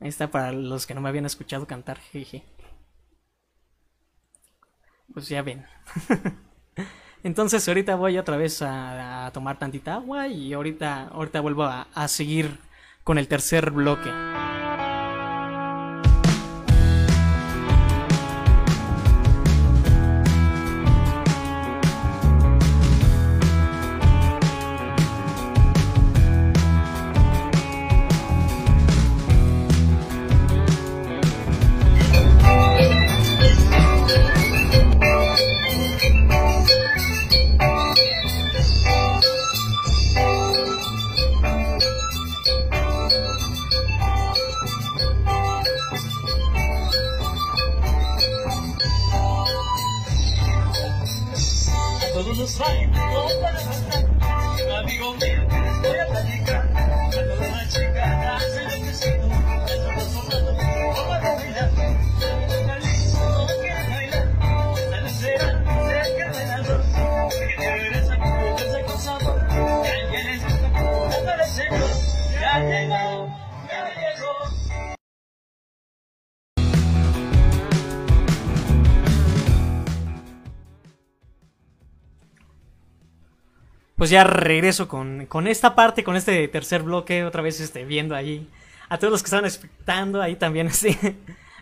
[0.00, 2.44] Ahí está para los que no me habían escuchado cantar, jeje.
[5.12, 5.64] Pues ya ven.
[7.22, 12.58] Entonces ahorita voy otra vez a, tomar tantita agua y ahorita, ahorita vuelvo a seguir
[13.02, 14.10] con el tercer bloque.
[84.04, 88.14] Pues ya regreso con, con esta parte, con este tercer bloque, otra vez este, viendo
[88.14, 88.50] ahí
[88.90, 90.98] a todos los que estaban expectando, ahí también así.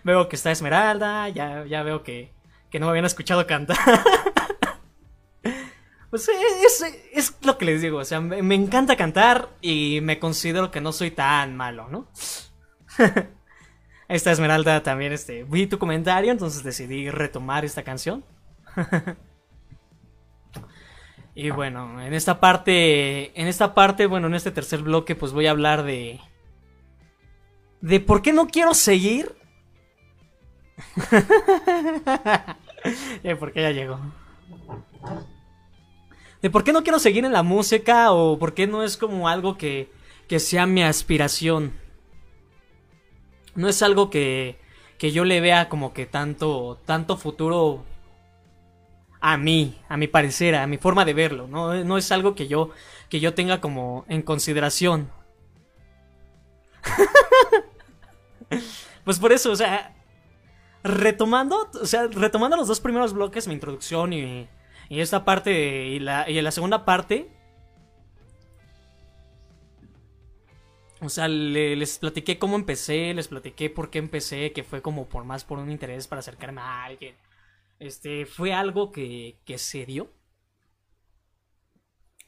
[0.02, 2.32] veo que está Esmeralda, ya, ya veo que,
[2.68, 3.76] que no me habían escuchado cantar.
[6.10, 10.18] pues es, es, lo que les digo, o sea, me, me encanta cantar y me
[10.18, 12.08] considero que no soy tan malo, ¿no?
[14.08, 18.24] Esta Esmeralda también, este, vi tu comentario, entonces decidí retomar esta canción.
[21.34, 25.46] Y bueno, en esta parte, en esta parte, bueno, en este tercer bloque, pues voy
[25.46, 26.20] a hablar de,
[27.80, 29.34] de por qué no quiero seguir.
[33.38, 34.00] ¿Por qué ya llegó?
[36.40, 39.28] De por qué no quiero seguir en la música o por qué no es como
[39.28, 39.92] algo que,
[40.26, 41.80] que sea mi aspiración
[43.54, 44.58] no es algo que,
[44.98, 47.84] que yo le vea como que tanto, tanto futuro
[49.22, 52.48] a mí, a mi parecer, a mi forma de verlo, no, no es algo que
[52.48, 52.70] yo,
[53.08, 55.12] que yo tenga como en consideración.
[59.04, 59.94] pues por eso, o sea,
[60.82, 64.48] retomando, o sea, retomando los dos primeros bloques, mi introducción y,
[64.88, 67.30] y esta parte y la, y la segunda parte,
[71.00, 75.08] O sea, le, les platiqué cómo empecé, les platiqué por qué empecé, que fue como
[75.08, 77.16] por más por un interés para acercarme a alguien.
[77.82, 80.08] Este, fue algo que, que se dio.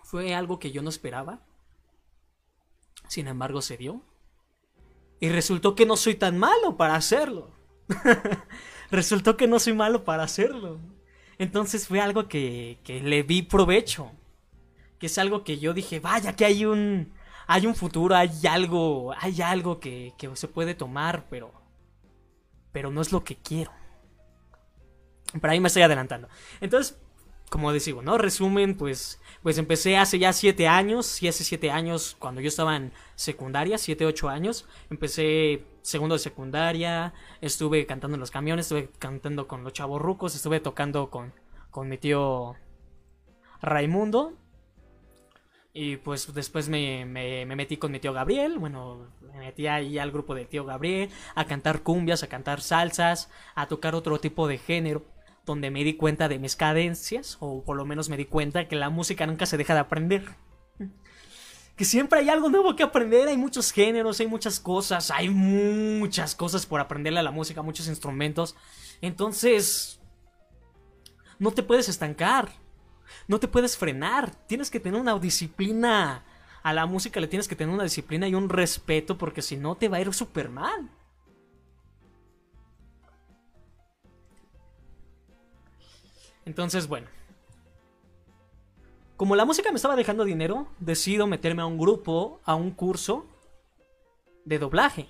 [0.03, 1.47] Fue algo que yo no esperaba.
[3.07, 4.03] Sin embargo, se dio.
[5.21, 7.53] Y resultó que no soy tan malo para hacerlo.
[8.91, 10.81] resultó que no soy malo para hacerlo.
[11.39, 14.11] Entonces fue algo que, que le vi provecho.
[14.99, 17.13] Que es algo que yo dije, vaya que hay un
[17.47, 21.53] hay un futuro, hay algo, hay algo que, que se puede tomar, pero,
[22.73, 23.71] pero no es lo que quiero.
[25.41, 26.29] Pero ahí me estoy adelantando.
[26.61, 26.99] Entonces,
[27.51, 28.19] como decimos, ¿no?
[28.19, 32.77] Resumen, pues, pues empecé hace ya siete años, y hace siete años, cuando yo estaba
[32.77, 38.91] en secundaria, siete, ocho años, empecé segundo de secundaria, estuve cantando en los camiones, estuve
[38.99, 41.33] cantando con los chavos rucos, estuve tocando con,
[41.71, 42.57] con mi tío
[43.61, 44.33] Raimundo,
[45.73, 49.99] y pues después me, me, me, metí con mi tío Gabriel, bueno, me metí ahí
[49.99, 54.49] al grupo de tío Gabriel, a cantar cumbias, a cantar salsas, a tocar otro tipo
[54.49, 55.05] de género,
[55.45, 58.77] donde me di cuenta de mis cadencias, o por lo menos me di cuenta que
[58.77, 60.37] la música nunca se deja de aprender.
[61.77, 66.35] Que siempre hay algo nuevo que aprender, hay muchos géneros, hay muchas cosas, hay muchas
[66.35, 68.55] cosas por aprenderle a la música, muchos instrumentos.
[69.01, 70.01] Entonces,
[71.39, 72.53] no te puedes estancar
[73.27, 74.35] no te puedes frenar.
[74.47, 76.25] Tienes que tener una disciplina.
[76.63, 79.77] A la música le tienes que tener una disciplina y un respeto porque si no
[79.77, 80.91] te va a ir súper mal.
[86.45, 87.09] Entonces, bueno.
[89.17, 93.27] Como la música me estaba dejando dinero, decido meterme a un grupo, a un curso
[94.45, 95.09] de doblaje.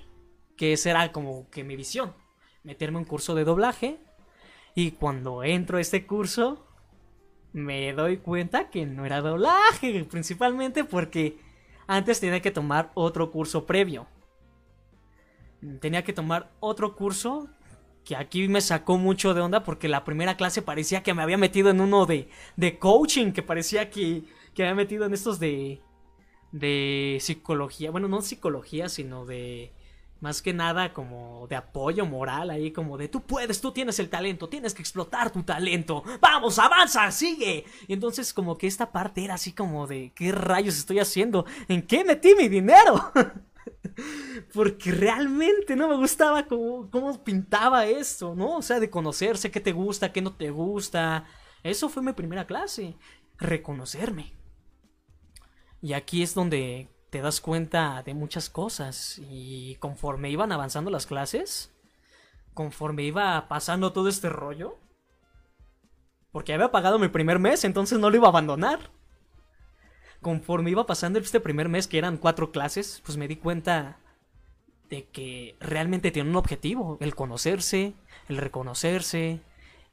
[0.57, 2.14] Que esa era como que mi visión.
[2.62, 3.99] Meterme a un curso de doblaje.
[4.74, 6.66] Y cuando entro a este curso,
[7.53, 11.39] me doy cuenta que no era doblaje, principalmente porque
[11.87, 14.07] antes tenía que tomar otro curso previo.
[15.80, 17.49] Tenía que tomar otro curso
[18.05, 21.38] que aquí me sacó mucho de onda porque la primera clase parecía que me había
[21.38, 24.22] metido en uno de, de coaching, que parecía que,
[24.55, 25.80] que había metido en estos de,
[26.52, 29.72] de psicología, bueno, no psicología, sino de
[30.20, 34.09] más que nada como de apoyo moral ahí, como de tú puedes, tú tienes el
[34.09, 37.64] talento, tienes que explotar tu talento, vamos, avanza, sigue.
[37.88, 41.44] Y entonces como que esta parte era así como de, ¿qué rayos estoy haciendo?
[41.68, 43.12] ¿En qué metí mi dinero?
[44.55, 48.57] Porque realmente no me gustaba cómo, cómo pintaba esto, ¿no?
[48.57, 51.26] O sea, de conocerse qué te gusta, qué no te gusta.
[51.62, 52.97] Eso fue mi primera clase,
[53.39, 54.32] reconocerme.
[55.80, 61.07] Y aquí es donde te das cuenta de muchas cosas y conforme iban avanzando las
[61.07, 61.72] clases,
[62.55, 64.78] conforme iba pasando todo este rollo,
[66.32, 68.91] porque había pagado mi primer mes, entonces no lo iba a abandonar.
[70.25, 73.99] Conforme iba pasando este primer mes, que eran cuatro clases, pues me di cuenta
[74.89, 77.93] de que realmente tiene un objetivo, el conocerse,
[78.31, 79.43] el reconocerse,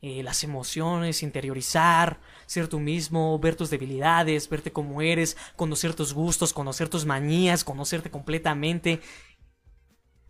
[0.01, 6.13] eh, las emociones, interiorizar, ser tú mismo, ver tus debilidades, verte como eres, conocer tus
[6.13, 9.01] gustos, conocer tus manías, conocerte completamente.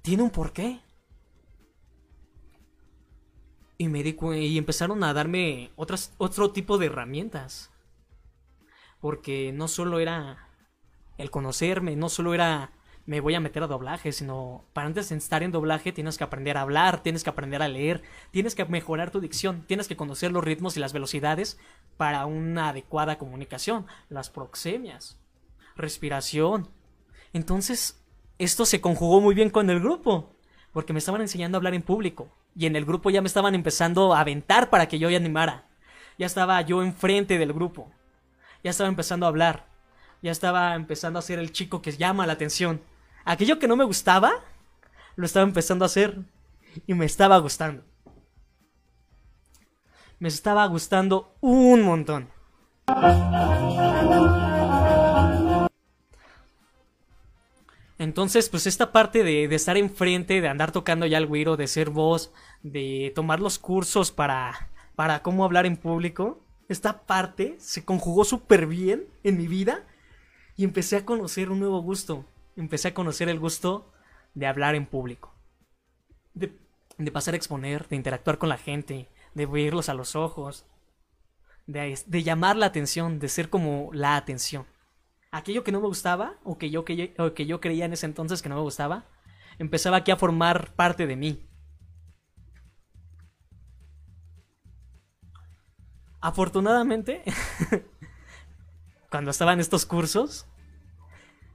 [0.02, 0.80] Tiene un porqué.
[3.78, 7.70] Y, me di y empezaron a darme otras, otro tipo de herramientas.
[9.02, 10.48] Porque no solo era
[11.18, 12.72] el conocerme, no solo era
[13.06, 16.24] me voy a meter a doblaje, sino para antes de estar en doblaje tienes que
[16.24, 19.96] aprender a hablar, tienes que aprender a leer, tienes que mejorar tu dicción, tienes que
[19.96, 21.60] conocer los ritmos y las velocidades
[21.98, 25.20] para una adecuada comunicación, las proxemias,
[25.76, 26.70] respiración.
[27.34, 28.04] Entonces,
[28.38, 30.36] esto se conjugó muy bien con el grupo,
[30.72, 33.56] porque me estaban enseñando a hablar en público, y en el grupo ya me estaban
[33.56, 35.68] empezando a aventar para que yo ya animara.
[36.18, 37.92] Ya estaba yo enfrente del grupo,
[38.64, 39.68] ya estaba empezando a hablar,
[40.22, 42.82] ya estaba empezando a ser el chico que llama la atención.
[43.26, 44.32] Aquello que no me gustaba,
[45.16, 46.20] lo estaba empezando a hacer
[46.88, 47.84] y me estaba gustando.
[50.20, 52.30] Me estaba gustando un montón.
[58.02, 61.92] Entonces, pues esta parte de, estar enfrente, de andar tocando ya el güiro, de ser
[61.92, 62.34] voz,
[62.64, 68.66] de tomar los cursos para, para cómo hablar en público, esta parte se conjugó súper
[68.66, 69.86] bien en mi vida
[70.56, 72.26] y empecé a conocer un nuevo gusto.
[72.56, 73.92] Empecé a conocer el gusto
[74.34, 75.34] de hablar en público.
[76.34, 76.54] De,
[77.12, 80.66] pasar a exponer, de interactuar con la gente, de verlos a los ojos,
[81.66, 84.66] de, de llamar la atención, de ser como la atención.
[85.32, 87.94] Aquello que no me gustaba, o que, yo, que, yo, o que yo creía en
[87.94, 89.06] ese entonces que no me gustaba,
[89.60, 91.48] empezaba aquí a formar parte de mí.
[96.22, 97.24] Afortunadamente,
[99.10, 100.46] cuando estaba en estos cursos,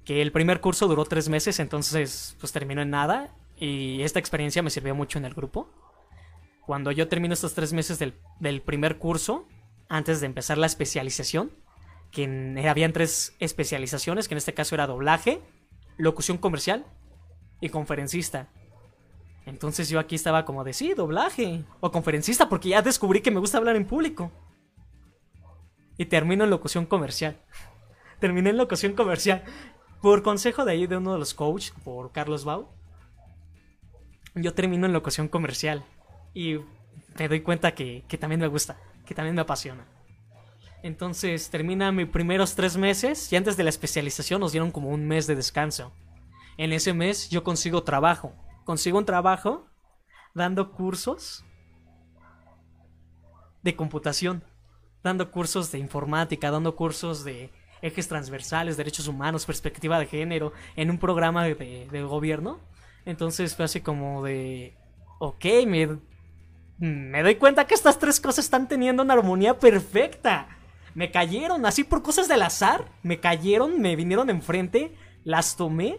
[0.04, 4.62] que el primer curso duró tres meses, entonces pues terminó en nada, y esta experiencia
[4.62, 5.68] me sirvió mucho en el grupo.
[6.66, 9.46] Cuando yo termino estos tres meses del, primer curso,
[9.88, 11.52] antes de empezar la especialización,
[12.10, 15.40] que en, habían tres especializaciones, que en este caso era doblaje,
[15.96, 16.84] locución comercial
[17.60, 18.48] y conferencista.
[19.46, 23.38] Entonces yo aquí estaba como de sí, doblaje o conferencista, porque ya descubrí que me
[23.38, 24.32] gusta hablar en público.
[25.98, 27.40] Y termino en locución comercial.
[28.20, 29.44] Terminé en locución comercial.
[30.02, 32.68] Por consejo de ahí de uno de los coaches, por Carlos Bau.
[34.34, 35.84] Yo termino en locución comercial.
[36.34, 36.58] Y
[37.18, 39.86] me doy cuenta que, que también me gusta, que también me apasiona.
[40.82, 45.06] Entonces termina mis primeros tres meses y antes de la especialización nos dieron como un
[45.06, 45.92] mes de descanso.
[46.58, 48.34] En ese mes yo consigo trabajo.
[48.64, 49.66] Consigo un trabajo
[50.34, 51.44] dando cursos
[53.62, 54.44] de computación,
[55.06, 57.50] dando cursos de informática, dando cursos de
[57.80, 62.60] ejes transversales, derechos humanos, perspectiva de género, en un programa de, de gobierno.
[63.06, 64.76] Entonces fue así como de,
[65.18, 65.98] ok, me,
[66.78, 70.48] me doy cuenta que estas tres cosas están teniendo una armonía perfecta
[70.96, 75.98] me cayeron, así por cosas del azar, me cayeron, me vinieron enfrente, las tomé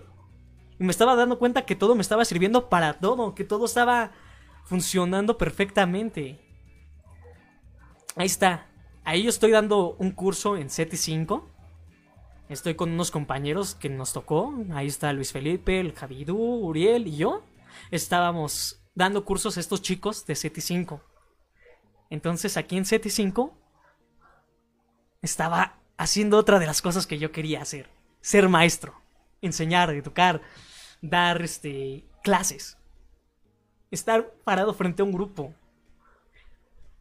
[0.79, 4.11] y me estaba dando cuenta que todo me estaba sirviendo para todo, que todo estaba
[4.65, 6.39] funcionando perfectamente.
[8.15, 8.65] Ahí está,
[9.07, 11.49] ahí yo estoy dando un curso en SETI 5.
[12.49, 14.53] Estoy con unos compañeros que nos tocó.
[14.73, 17.41] Ahí está Luis Felipe, el Javidú, Uriel y yo.
[17.89, 21.01] Estábamos dando cursos a estos chicos de SETI 5.
[22.09, 23.57] Entonces aquí en SETI 5
[25.21, 27.89] estaba haciendo otra de las cosas que yo quería hacer.
[28.19, 28.93] Ser maestro,
[29.41, 30.41] enseñar, educar,
[31.01, 32.77] dar este, clases.
[33.89, 35.53] Estar parado frente a un grupo.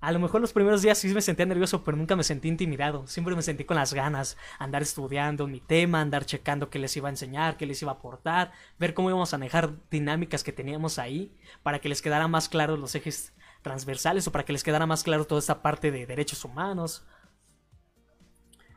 [0.00, 3.06] A lo mejor los primeros días sí me sentía nervioso, pero nunca me sentí intimidado.
[3.06, 7.08] Siempre me sentí con las ganas, andar estudiando mi tema, andar checando qué les iba
[7.08, 10.98] a enseñar, qué les iba a aportar, ver cómo íbamos a manejar dinámicas que teníamos
[10.98, 13.32] ahí para que les quedara más claros los ejes
[13.62, 17.04] transversales o para que les quedara más claro toda esta parte de derechos humanos,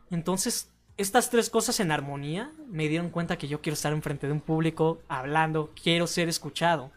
[0.09, 4.33] entonces, estas tres cosas en armonía me dieron cuenta que yo quiero estar enfrente de
[4.33, 6.91] un público hablando, quiero ser escuchado.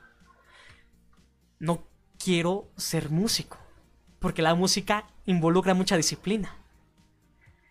[1.58, 1.86] No
[2.18, 3.58] quiero ser músico,
[4.22, 6.56] porque la música involucra mucha disciplina.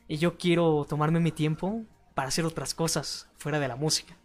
[0.08, 4.16] Y yo quiero tomarme mi tiempo para hacer otras cosas fuera de la música.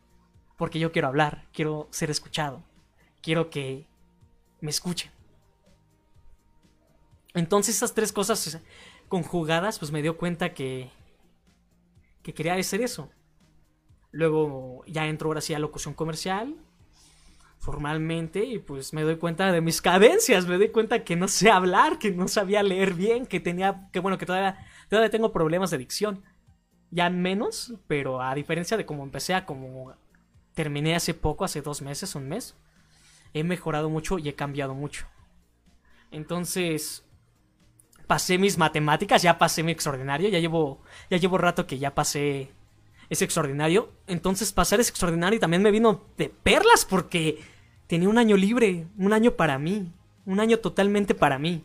[0.58, 2.62] Porque yo quiero hablar, quiero ser escuchado,
[3.22, 3.86] quiero que
[4.60, 5.10] me escuchen.
[7.32, 8.60] Entonces, estas tres cosas
[9.08, 10.90] conjugadas, pues me dio cuenta que
[12.26, 13.08] que quería hacer eso.
[14.10, 16.56] Luego ya entro ahora sí a locución comercial,
[17.66, 21.50] formalmente, y pues me doy cuenta de mis cadencias, me doy cuenta que no sé
[21.50, 24.56] hablar, que no sabía leer bien, que tenía, que bueno, que todavía,
[24.88, 26.22] todavía tengo problemas de dicción.
[26.92, 29.92] Ya menos, pero a diferencia de como empecé a como
[30.54, 32.54] terminé hace poco, hace dos meses, un mes,
[33.34, 35.08] he mejorado mucho y he cambiado mucho.
[36.12, 37.04] Entonces,
[38.06, 42.52] pasé mis matemáticas, ya pasé mi extraordinario, ya llevo, ya llevo rato que ya pasé
[43.10, 43.90] ese extraordinario.
[44.06, 47.55] Entonces pasar ese extraordinario también me vino de perlas porque
[47.86, 49.92] tenía un año libre, un año para mí,
[50.24, 51.64] un año totalmente para mí.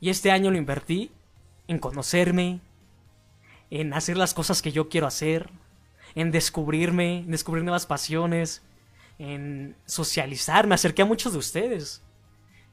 [0.00, 1.12] Y este año lo invertí
[1.68, 2.60] en conocerme,
[3.70, 5.50] en hacer las cosas que yo quiero hacer,
[6.14, 8.62] en descubrirme, en descubrir nuevas pasiones,
[9.18, 10.66] en socializar.
[10.66, 12.02] Me acerqué a muchos de ustedes.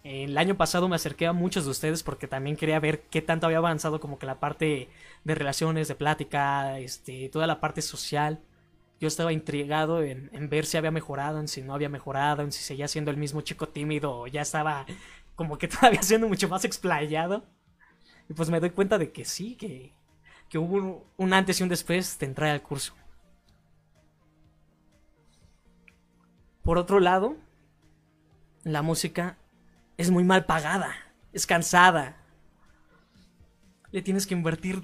[0.04, 3.45] El año pasado me acerqué a muchos de ustedes porque también quería ver qué tanto
[3.45, 4.89] había avanzado como que la parte
[5.24, 8.39] de relaciones, de plática, este, toda la parte social.
[9.00, 12.62] Yo estaba intrigado en, ver si había mejorado, en si no había mejorado, en si
[12.62, 14.86] seguía siendo el mismo chico tímido o ya estaba
[15.36, 17.45] como que todavía siendo mucho más explayado.
[18.30, 19.93] Y pues me doy cuenta de que sí, que,
[20.50, 22.93] que hubo un, un antes y un después de entrar al curso.
[26.62, 27.38] Por otro lado,
[28.64, 29.38] la música
[29.97, 30.93] es muy mal pagada,
[31.32, 32.18] es cansada.
[33.91, 34.84] Le tienes que invertir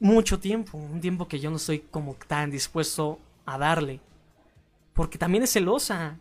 [0.00, 4.00] mucho tiempo, un tiempo que yo no estoy como tan dispuesto a darle.
[4.92, 6.18] Porque también es celosa.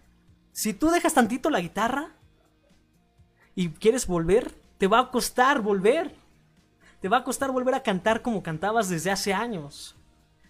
[0.51, 2.15] Si tú dejas tantito la guitarra
[3.55, 6.15] y quieres volver, te va a costar volver.
[6.99, 9.95] Te va a costar volver a cantar como cantabas desde hace años.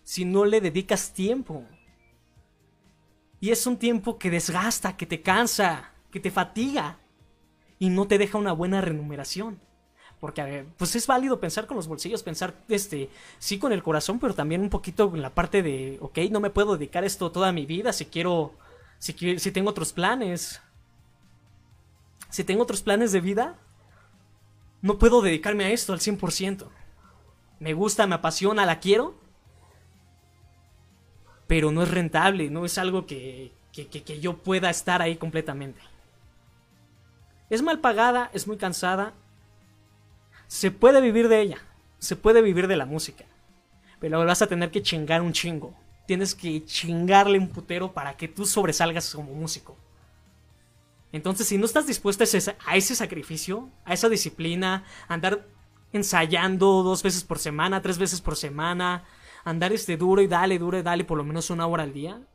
[0.03, 1.65] Si no le dedicas tiempo.
[3.39, 6.99] Y es un tiempo que desgasta, que te cansa, que te fatiga
[7.79, 9.59] y no te deja una buena remuneración.
[10.21, 13.09] Porque, ver, pues es válido pensar con los bolsillos, pensar, este,
[13.39, 16.51] sí con el corazón, pero también un poquito en la parte de, ok, no me
[16.51, 18.53] puedo dedicar a esto toda mi vida si quiero,
[18.99, 20.61] si, si tengo otros planes.
[22.29, 23.57] Si tengo otros planes de vida,
[24.81, 26.69] no puedo dedicarme a esto al 100%.
[27.59, 29.15] Me gusta, me apasiona, la quiero,
[31.47, 35.81] pero no es rentable, no es algo que, que- que yo pueda estar ahí completamente.
[37.49, 39.13] Es mal pagada, es muy cansada.
[40.51, 41.59] Se puede vivir de ella,
[41.97, 43.23] se puede vivir de la música,
[44.01, 45.73] pero vas a tener que chingar un chingo.
[46.07, 49.77] Tienes que chingarle un putero para que tú sobresalgas como músico.
[51.13, 55.47] Entonces, si no estás dispuesto a ese, sacrificio, a esa disciplina, andar
[55.93, 59.05] ensayando dos veces por semana, tres veces por semana,
[59.45, 62.27] andar este duro y dale, duro y dale por lo menos una hora al día,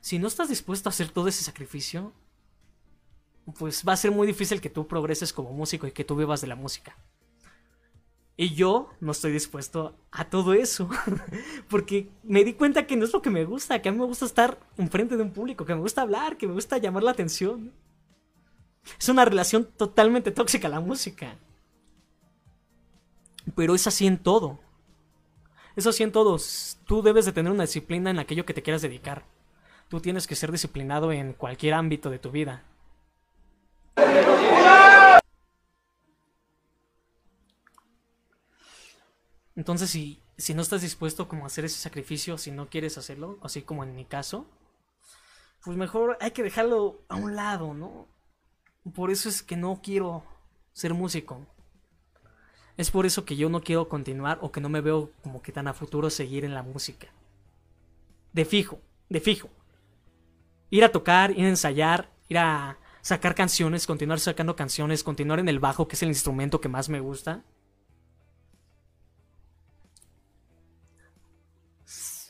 [0.00, 2.12] si no estás dispuesto a hacer todo ese sacrificio,
[3.56, 6.40] pues va a ser muy difícil que tú progreses como músico y que tú vivas
[6.40, 6.96] de la música.
[8.40, 10.88] Y yo no estoy dispuesto a todo eso.
[11.68, 14.04] Porque me di cuenta que no es lo que me gusta, que a mí me
[14.04, 17.10] gusta estar enfrente de un público, que me gusta hablar, que me gusta llamar la
[17.10, 17.72] atención.
[18.96, 21.36] Es una relación totalmente tóxica la música.
[23.56, 24.60] Pero es así en todo.
[25.74, 26.78] Es así en todos.
[26.86, 29.24] Tú debes de tener una disciplina en aquello que te quieras dedicar.
[29.88, 32.62] Tú tienes que ser disciplinado en cualquier ámbito de tu vida.
[39.58, 43.40] Entonces, si, si no estás dispuesto como a hacer ese sacrificio, si no quieres hacerlo,
[43.42, 44.46] así como en mi caso,
[45.64, 48.06] pues mejor hay que dejarlo a un lado, ¿no?
[48.94, 50.22] Por eso es que no quiero
[50.72, 51.44] ser músico.
[52.76, 55.50] Es por eso que yo no quiero continuar o que no me veo como que
[55.50, 57.08] tan a futuro seguir en la música.
[58.32, 58.78] De fijo,
[59.08, 59.50] de fijo.
[60.70, 65.48] Ir a tocar, ir a ensayar, ir a sacar canciones, continuar sacando canciones, continuar en
[65.48, 67.42] el bajo, que es el instrumento que más me gusta.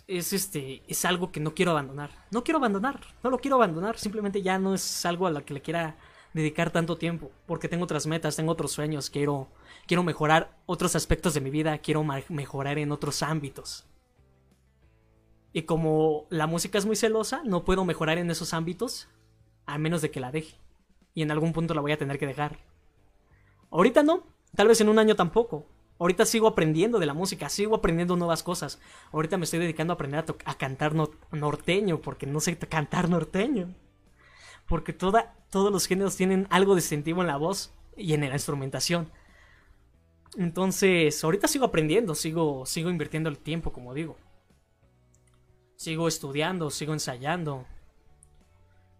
[0.08, 2.10] Es este, es algo que no quiero abandonar.
[2.32, 5.54] No quiero abandonar, no lo quiero abandonar, simplemente ya no es algo a lo que
[5.54, 5.96] le quiera
[6.32, 9.48] dedicar tanto tiempo, porque tengo otras metas, tengo otros sueños, quiero
[9.86, 13.86] quiero mejorar otros aspectos de mi vida, quiero mejorar en otros ámbitos.
[15.52, 19.08] Y como la música es muy celosa, no puedo mejorar en esos ámbitos
[19.66, 20.56] a menos de que la deje.
[21.14, 22.58] Y en algún punto la voy a tener que dejar.
[23.70, 25.66] Ahorita no, tal vez en un año tampoco.
[25.98, 28.80] Ahorita sigo aprendiendo de la música, sigo aprendiendo nuevas cosas.
[29.12, 33.74] Ahorita me estoy dedicando a aprender a, cantar no- norteño, porque no sé cantar norteño.
[34.66, 39.10] Porque toda, todos los géneros tienen algo distintivo en la voz y en la instrumentación.
[40.36, 44.16] Entonces, ahorita sigo aprendiendo, sigo, sigo invirtiendo el tiempo, como digo.
[45.74, 47.66] Sigo estudiando, sigo ensayando.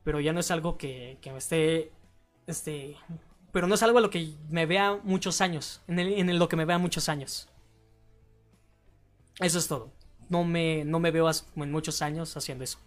[0.02, 1.92] Pero ya no es algo que, que me esté.
[2.46, 2.96] Este.
[3.52, 5.80] Pero no es algo a lo que me vea muchos años.
[5.86, 7.48] En, lo que me vea muchos años.
[9.40, 9.92] Eso es todo.
[10.28, 12.78] No me, no me veo en muchos años haciendo eso.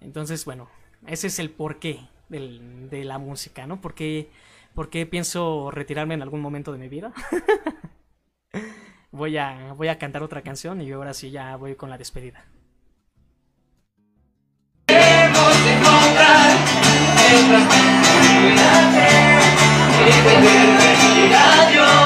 [0.00, 0.68] Entonces, bueno,
[1.06, 3.80] ese es el porqué de la música, ¿no?
[3.80, 4.30] ¿Por qué,
[4.74, 7.12] por qué pienso retirarme en algún momento de mi vida?
[9.12, 12.44] voy, a, voy a cantar otra canción y ahora sí ya voy con la despedida
[15.42, 16.50] lejos de encontrar
[17.30, 18.08] el fragmento
[20.00, 22.02] y de ver a Dios.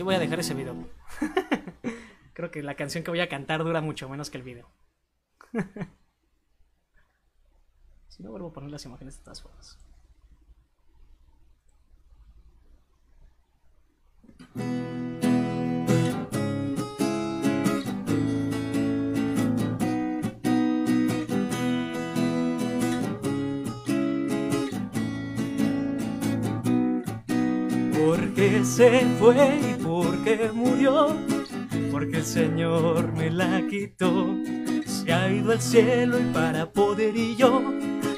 [0.00, 0.74] Así voy a dejar ese video.
[2.32, 4.66] Creo que la canción que voy a cantar dura mucho menos que el video.
[8.08, 9.78] si no, vuelvo a poner las imágenes de todas formas.
[27.92, 29.79] Porque se fue
[30.20, 31.16] y porque murió,
[31.90, 34.34] porque el Señor me la quitó.
[34.86, 37.62] Se ha ido al cielo y para poder y yo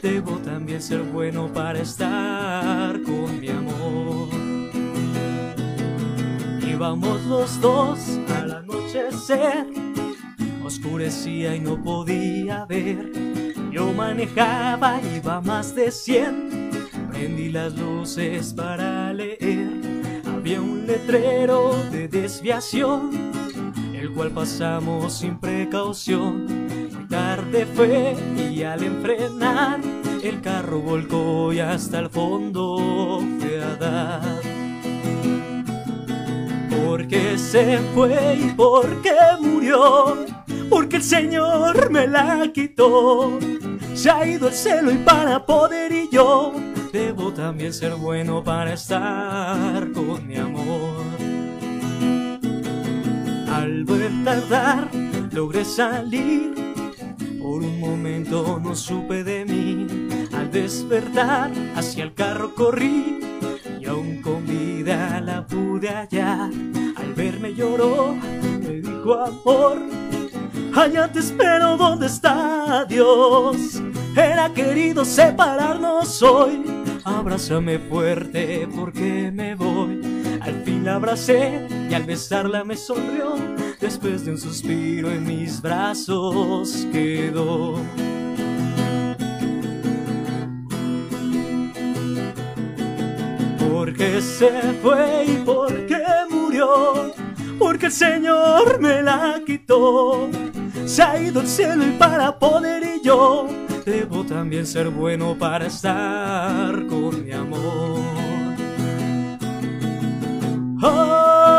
[0.02, 4.28] debo también ser bueno para estar con mi amor.
[6.66, 9.66] Íbamos los dos al anochecer,
[10.64, 13.12] oscurecía y no podía ver.
[13.70, 16.62] Yo manejaba, iba más de 100
[17.10, 19.61] Prendí las luces para leer.
[20.42, 23.12] Había un letrero de desviación,
[23.94, 26.46] el cual pasamos sin precaución.
[26.46, 28.16] Muy tarde fue
[28.50, 29.78] y al enfrenar,
[30.20, 34.40] el carro volcó y hasta el fondo fue a dar.
[36.84, 40.26] Porque se fue y porque murió,
[40.68, 43.38] porque el Señor me la quitó.
[43.94, 46.52] Se ha ido el cielo y para poder y yo
[46.92, 51.02] debo también ser bueno para estar con mi amor.
[53.50, 54.88] Al ver tardar,
[55.32, 56.54] logré salir.
[57.40, 59.86] Por un momento no supe de mí.
[60.32, 63.20] Al despertar, hacia el carro corrí.
[63.80, 66.50] Y aún con vida la pude hallar.
[66.96, 69.78] Al verme lloró, me dijo amor.
[70.74, 73.82] Allá te espero donde está Dios.
[74.14, 76.81] Era querido separarnos hoy.
[77.04, 80.00] Abrázame fuerte porque me voy.
[80.40, 83.34] Al fin la abracé y al besarla me sonrió.
[83.80, 87.80] Después de un suspiro en mis brazos quedó.
[93.58, 94.50] Porque se
[94.80, 95.98] fue y porque
[96.30, 97.12] murió.
[97.58, 100.28] Porque el Señor me la quitó.
[100.86, 105.66] Se ha ido al cielo y para poder y yo debo también ser bueno para
[105.66, 108.00] estar con mi amor.
[110.84, 111.51] Oh,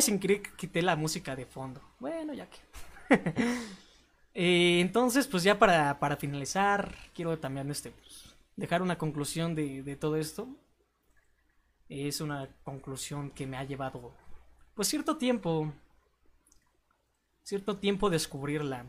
[0.00, 1.82] Ay, sin querer quité la música de fondo.
[1.98, 2.58] Bueno, ya que.
[4.32, 9.82] Eh, entonces, pues ya para, para finalizar, quiero también este, pues, dejar una conclusión de,
[9.82, 10.48] de todo esto.
[11.88, 14.14] Es una conclusión que me ha llevado,
[14.76, 15.72] pues cierto tiempo,
[17.42, 18.86] cierto tiempo descubrirla.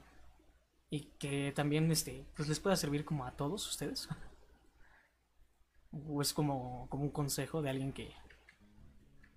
[0.91, 4.07] Y que también este, pues les pueda servir como a todos ustedes.
[6.07, 8.13] O es como, como un consejo de alguien que,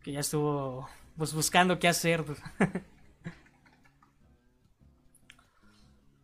[0.02, 0.86] que ya estuvo
[1.16, 2.24] pues buscando qué hacer.
[2.24, 2.40] pues.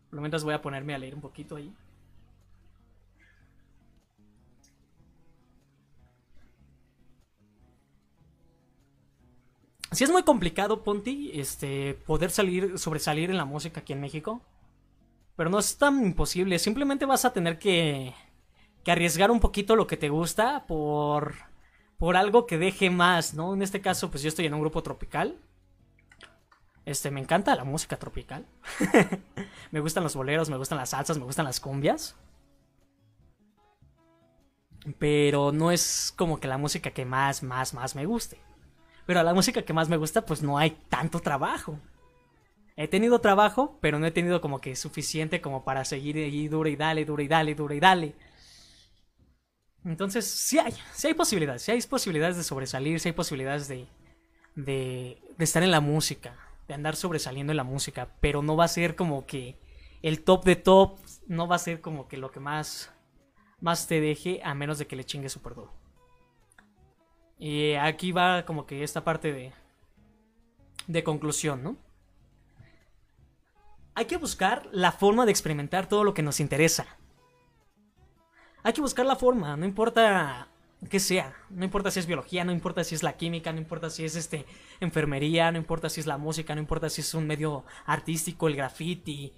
[0.09, 1.73] Por lo menos voy a ponerme a leer un poquito ahí.
[9.91, 14.41] Sí es muy complicado, Ponti, este, poder salir, sobresalir en la música aquí en México.
[15.35, 16.59] Pero no es tan imposible.
[16.59, 18.13] Simplemente vas a tener que,
[18.83, 21.35] que arriesgar un poquito lo que te gusta por,
[22.01, 23.53] por algo que deje más, ¿no?
[23.53, 25.37] En este caso, pues yo estoy en un grupo tropical.
[26.83, 28.43] Este, me encanta la música tropical.
[29.71, 32.15] me gustan los boleros, me gustan las salsas, me gustan las cumbias.
[34.97, 38.39] Pero no es como que la música que más, más, más me guste.
[39.05, 41.77] Pero a la música que más me gusta, pues no hay tanto trabajo.
[42.77, 46.71] He tenido trabajo, pero no he tenido como que suficiente como para seguir ahí dura
[46.71, 48.15] y dale, dura y dale, dura y dale.
[49.83, 53.87] Entonces, sí hay, sí hay posibilidades, sí hay posibilidades de sobresalir, sí hay posibilidades de,
[54.55, 56.35] de, de estar en la música,
[56.67, 59.57] de andar sobresaliendo en la música, pero no va a ser como que
[60.01, 62.91] el top de top, no va a ser como que lo que más,
[63.59, 65.73] más te deje a menos de que le chingue super duro.
[67.37, 69.51] Y aquí va como que esta parte de,
[70.87, 71.77] de conclusión, ¿no?
[73.95, 76.85] Hay que buscar la forma de experimentar todo lo que nos interesa.
[78.63, 80.47] Hay que buscar la forma, no importa
[80.89, 83.89] que sea, no importa si es biología, no importa si es la química, no importa
[83.89, 84.45] si es este
[84.79, 88.55] enfermería, no importa si es la música, no importa si es un medio artístico, el
[88.55, 89.33] graffiti.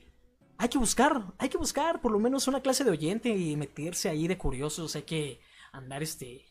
[0.57, 4.09] Hay que buscar, hay que buscar por lo menos una clase de oyente y meterse
[4.09, 6.45] ahí de curiosos, hay que andar este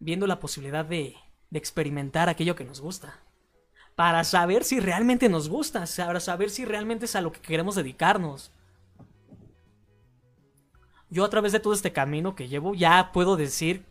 [0.00, 1.16] viendo la posibilidad de,
[1.50, 3.22] de experimentar aquello que nos gusta
[3.98, 7.74] para saber si realmente nos gusta, para saber si realmente es a lo que queremos
[7.74, 8.52] dedicarnos.
[11.10, 13.84] Yo a través de todo este camino que llevo ya puedo decir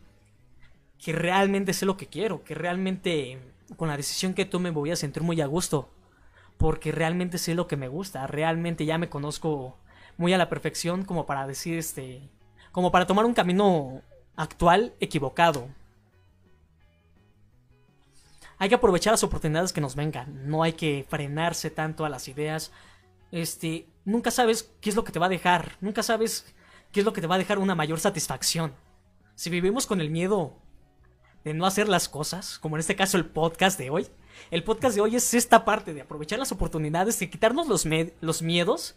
[1.04, 3.40] que realmente sé lo que quiero, que realmente
[3.76, 5.90] con la decisión que tome me voy a sentir muy a gusto,
[6.58, 9.78] porque realmente sé lo que me gusta, realmente ya me conozco
[10.18, 12.30] muy a la perfección como para decir este,
[12.72, 14.02] como para tomar un camino
[14.36, 15.68] actual equivocado,
[18.60, 20.50] hay que aprovechar las oportunidades que nos vengan.
[20.50, 22.72] No hay que frenarse tanto a las ideas.
[23.32, 25.74] Este, nunca sabes qué es lo que te va a dejar.
[25.80, 26.56] Nunca sabes
[26.92, 28.74] qué es lo que te va a dejar una mayor satisfacción.
[29.36, 30.54] Si vivimos con el miedo
[31.44, 34.08] de no hacer las cosas, como en este caso el podcast de hoy,
[34.52, 38.96] el podcast de hoy es esta parte de aprovechar las oportunidades, de quitarnos los, miedos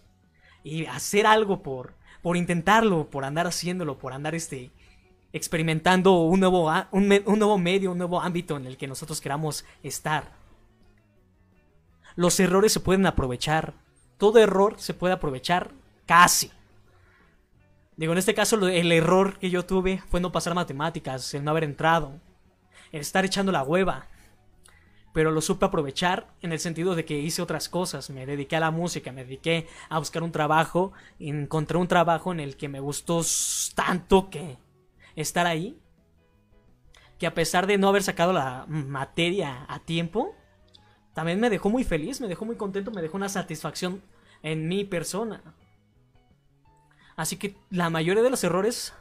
[0.62, 4.70] y hacer algo por, por intentarlo, por andar haciéndolo, por andar este,
[5.32, 10.32] experimentando un nuevo, un, nuevo medio, un nuevo ámbito en el que nosotros queramos estar.
[12.16, 13.74] Los errores se pueden aprovechar.
[14.18, 15.70] Todo error se puede aprovechar
[16.06, 16.50] casi.
[18.00, 21.50] Digo, en este caso el error que yo tuve fue no pasar matemáticas, el no
[21.50, 22.18] haber entrado,
[22.92, 24.06] el estar echando la hueva.
[25.12, 28.08] Pero lo supe aprovechar en el sentido de que hice otras cosas.
[28.08, 30.94] Me dediqué a la música, me dediqué a buscar un trabajo.
[31.18, 33.20] Encontré un trabajo en el que me gustó
[33.74, 34.56] tanto que
[35.14, 35.78] estar ahí,
[37.18, 40.34] que a pesar de no haber sacado la materia a tiempo,
[41.12, 44.00] también me dejó muy feliz, me dejó muy contento, me dejó una satisfacción
[44.42, 45.42] en mi persona.
[47.16, 48.94] Así que la mayoría de los errores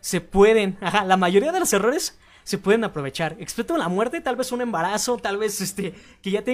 [0.00, 3.36] se pueden, ajá, la mayoría de los errores se pueden aprovechar.
[3.38, 6.52] Excepto la muerte, tal vez un embarazo, tal vez este, que ya te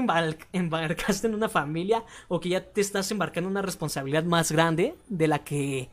[0.52, 4.94] embarcaste en una familia o que ya te estás embarcando en una responsabilidad más grande
[5.08, 5.90] de la que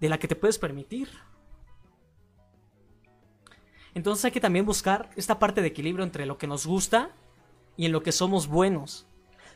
[0.00, 1.08] de la que te puedes permitir.
[3.94, 7.10] Entonces hay que también buscar esta parte de equilibrio entre lo que nos gusta
[7.78, 9.06] y en lo que somos buenos.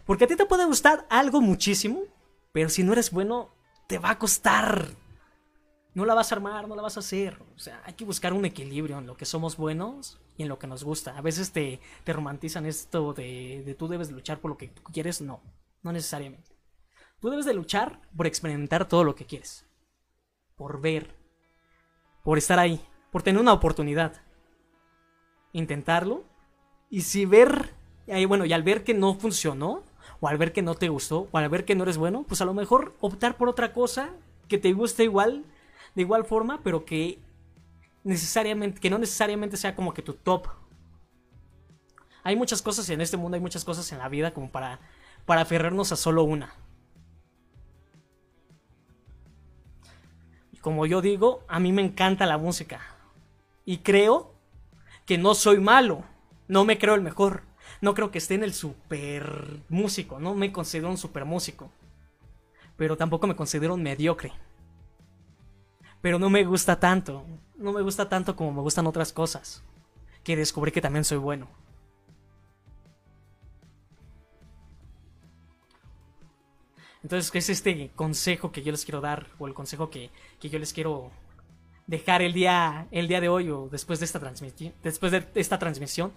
[0.07, 2.05] Porque a ti te puede gustar algo muchísimo,
[2.53, 3.51] pero si no eres bueno,
[3.91, 4.86] te va a costar.
[5.95, 7.36] No la vas a armar, no la vas a hacer.
[7.57, 10.61] O sea, hay que buscar un equilibrio en lo que somos buenos y en lo
[10.61, 11.18] que nos gusta.
[11.18, 15.20] A veces te, te romantizan esto de, de tú debes luchar por lo que quieres.
[15.20, 15.43] No,
[15.82, 16.53] no necesariamente.
[17.18, 19.66] Tú debes de luchar por experimentar todo lo que quieres.
[20.55, 21.16] Por ver.
[22.22, 22.80] Por estar ahí.
[23.11, 24.22] Por tener una oportunidad
[25.53, 26.22] intentarlo.
[26.91, 27.74] Y si ver,
[28.28, 29.82] bueno, y al ver que no funcionó,
[30.20, 32.40] o al ver que no te gustó, o al ver que no eres bueno, pues
[32.40, 34.10] a lo mejor optar por otra cosa
[34.48, 35.44] que te guste igual,
[35.94, 37.18] de igual forma, pero que
[38.04, 40.48] necesariamente, que no necesariamente sea como que tu top.
[42.22, 44.80] Hay muchas cosas en este mundo, hay muchas cosas en la vida como para,
[45.24, 46.54] para aferrarnos a solo una.
[50.60, 52.80] Como yo digo, a mí me encanta la música.
[53.64, 54.34] Y creo
[55.06, 56.04] que no soy malo,
[56.48, 57.44] no me creo el mejor,
[57.80, 61.70] no creo que esté en el super músico, no me considero un super músico,
[62.76, 64.32] pero tampoco me considero un mediocre.
[66.00, 67.24] Pero no me gusta tanto,
[67.56, 69.62] no me gusta tanto como me gustan otras cosas,
[70.24, 71.48] que descubrí que también soy bueno.
[77.02, 80.58] Entonces, es este consejo que yo les quiero dar, o el consejo que, que yo
[80.58, 81.10] les quiero
[81.86, 85.58] dejar el día, el día de hoy o después de esta transmisión, después de esta
[85.58, 86.12] transmisión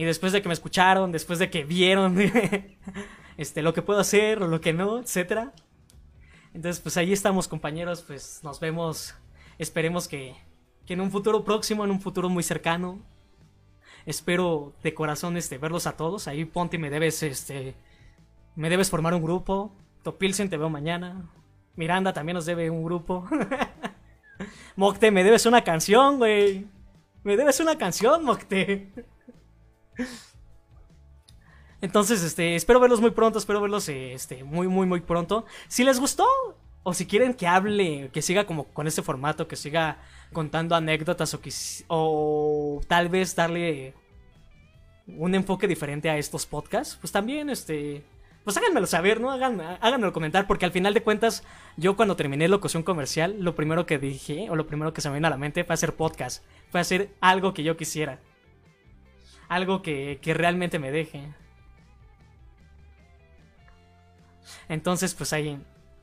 [0.00, 2.16] y después de que me escucharon, después de que vieron
[3.36, 5.52] este lo que puedo hacer o lo que no, etcétera.
[6.54, 9.14] Entonces, pues ahí estamos, compañeros, pues nos vemos,
[9.58, 10.34] esperemos que,
[10.86, 12.98] que en un futuro próximo, en un futuro muy cercano,
[14.06, 16.28] espero de corazón este verlos a todos.
[16.28, 17.74] Ahí Ponte me debes este
[18.56, 19.70] me debes formar un grupo.
[20.02, 21.28] Topilsen te veo mañana.
[21.76, 23.28] Miranda también nos debe un grupo.
[24.76, 26.66] Mocte, me debes una canción, güey.
[27.22, 29.09] Me debes una canción, Mocte.
[31.80, 35.46] Entonces, este, espero verlos muy pronto, espero verlos este, muy, muy, muy pronto.
[35.68, 36.26] Si les gustó,
[36.82, 39.98] o si quieren que hable, que siga como con este formato, que siga
[40.32, 41.36] contando anécdotas
[41.88, 43.94] o, tal vez darle
[45.06, 48.04] un enfoque diferente a estos podcasts, pues también, este,
[48.44, 49.30] pues háganmelo saber, ¿no?
[49.30, 51.44] Háganme, háganmelo comentar, porque al final de cuentas,
[51.76, 55.16] yo cuando terminé locución comercial, lo primero que dije, o lo primero que se me
[55.16, 58.20] vino a la mente fue hacer podcast, fue hacer algo que yo quisiera.
[59.50, 61.34] Algo que, que realmente me deje.
[64.68, 65.60] Entonces, pues ahí,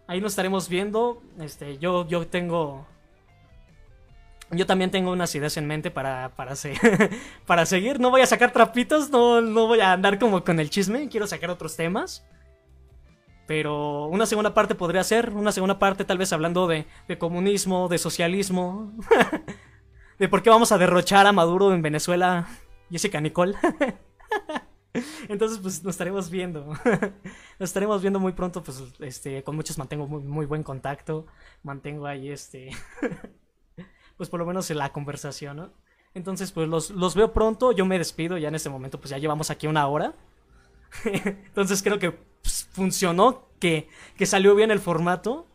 [0.07, 1.21] ahí nos estaremos viendo.
[1.39, 2.85] Este, yo, yo tengo.
[4.51, 6.73] Yo también tengo unas ideas en mente para, para, se-
[7.45, 7.99] para seguir.
[7.99, 11.09] No voy a sacar trapitos, no, no voy a andar como con el chisme.
[11.09, 12.25] Quiero sacar otros temas.
[13.45, 15.29] Pero una segunda parte podría ser.
[15.29, 18.91] Una segunda parte tal vez hablando de, de comunismo, de socialismo.
[20.19, 22.47] de por qué vamos a derrochar a Maduro en Venezuela.
[22.89, 23.55] Jessica Nicole.
[25.27, 26.65] Entonces, pues nos estaremos viendo.
[27.59, 28.63] nos estaremos viendo muy pronto.
[28.63, 31.25] Pues este, con muchos mantengo muy, muy buen contacto.
[31.63, 32.71] Mantengo ahí este.
[34.17, 35.71] pues por lo menos en la conversación.
[36.13, 37.71] Entonces, pues los, los veo pronto.
[37.71, 38.37] Yo me despido.
[38.37, 40.15] Ya en este momento, pues ya llevamos aquí una hora.
[41.03, 43.47] Entonces creo que pues, funcionó.
[43.59, 45.47] Que, que salió bien el formato.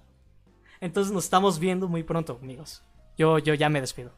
[0.81, 2.83] Entonces nos estamos viendo muy pronto, amigos.
[3.17, 4.13] Yo, yo ya me despido.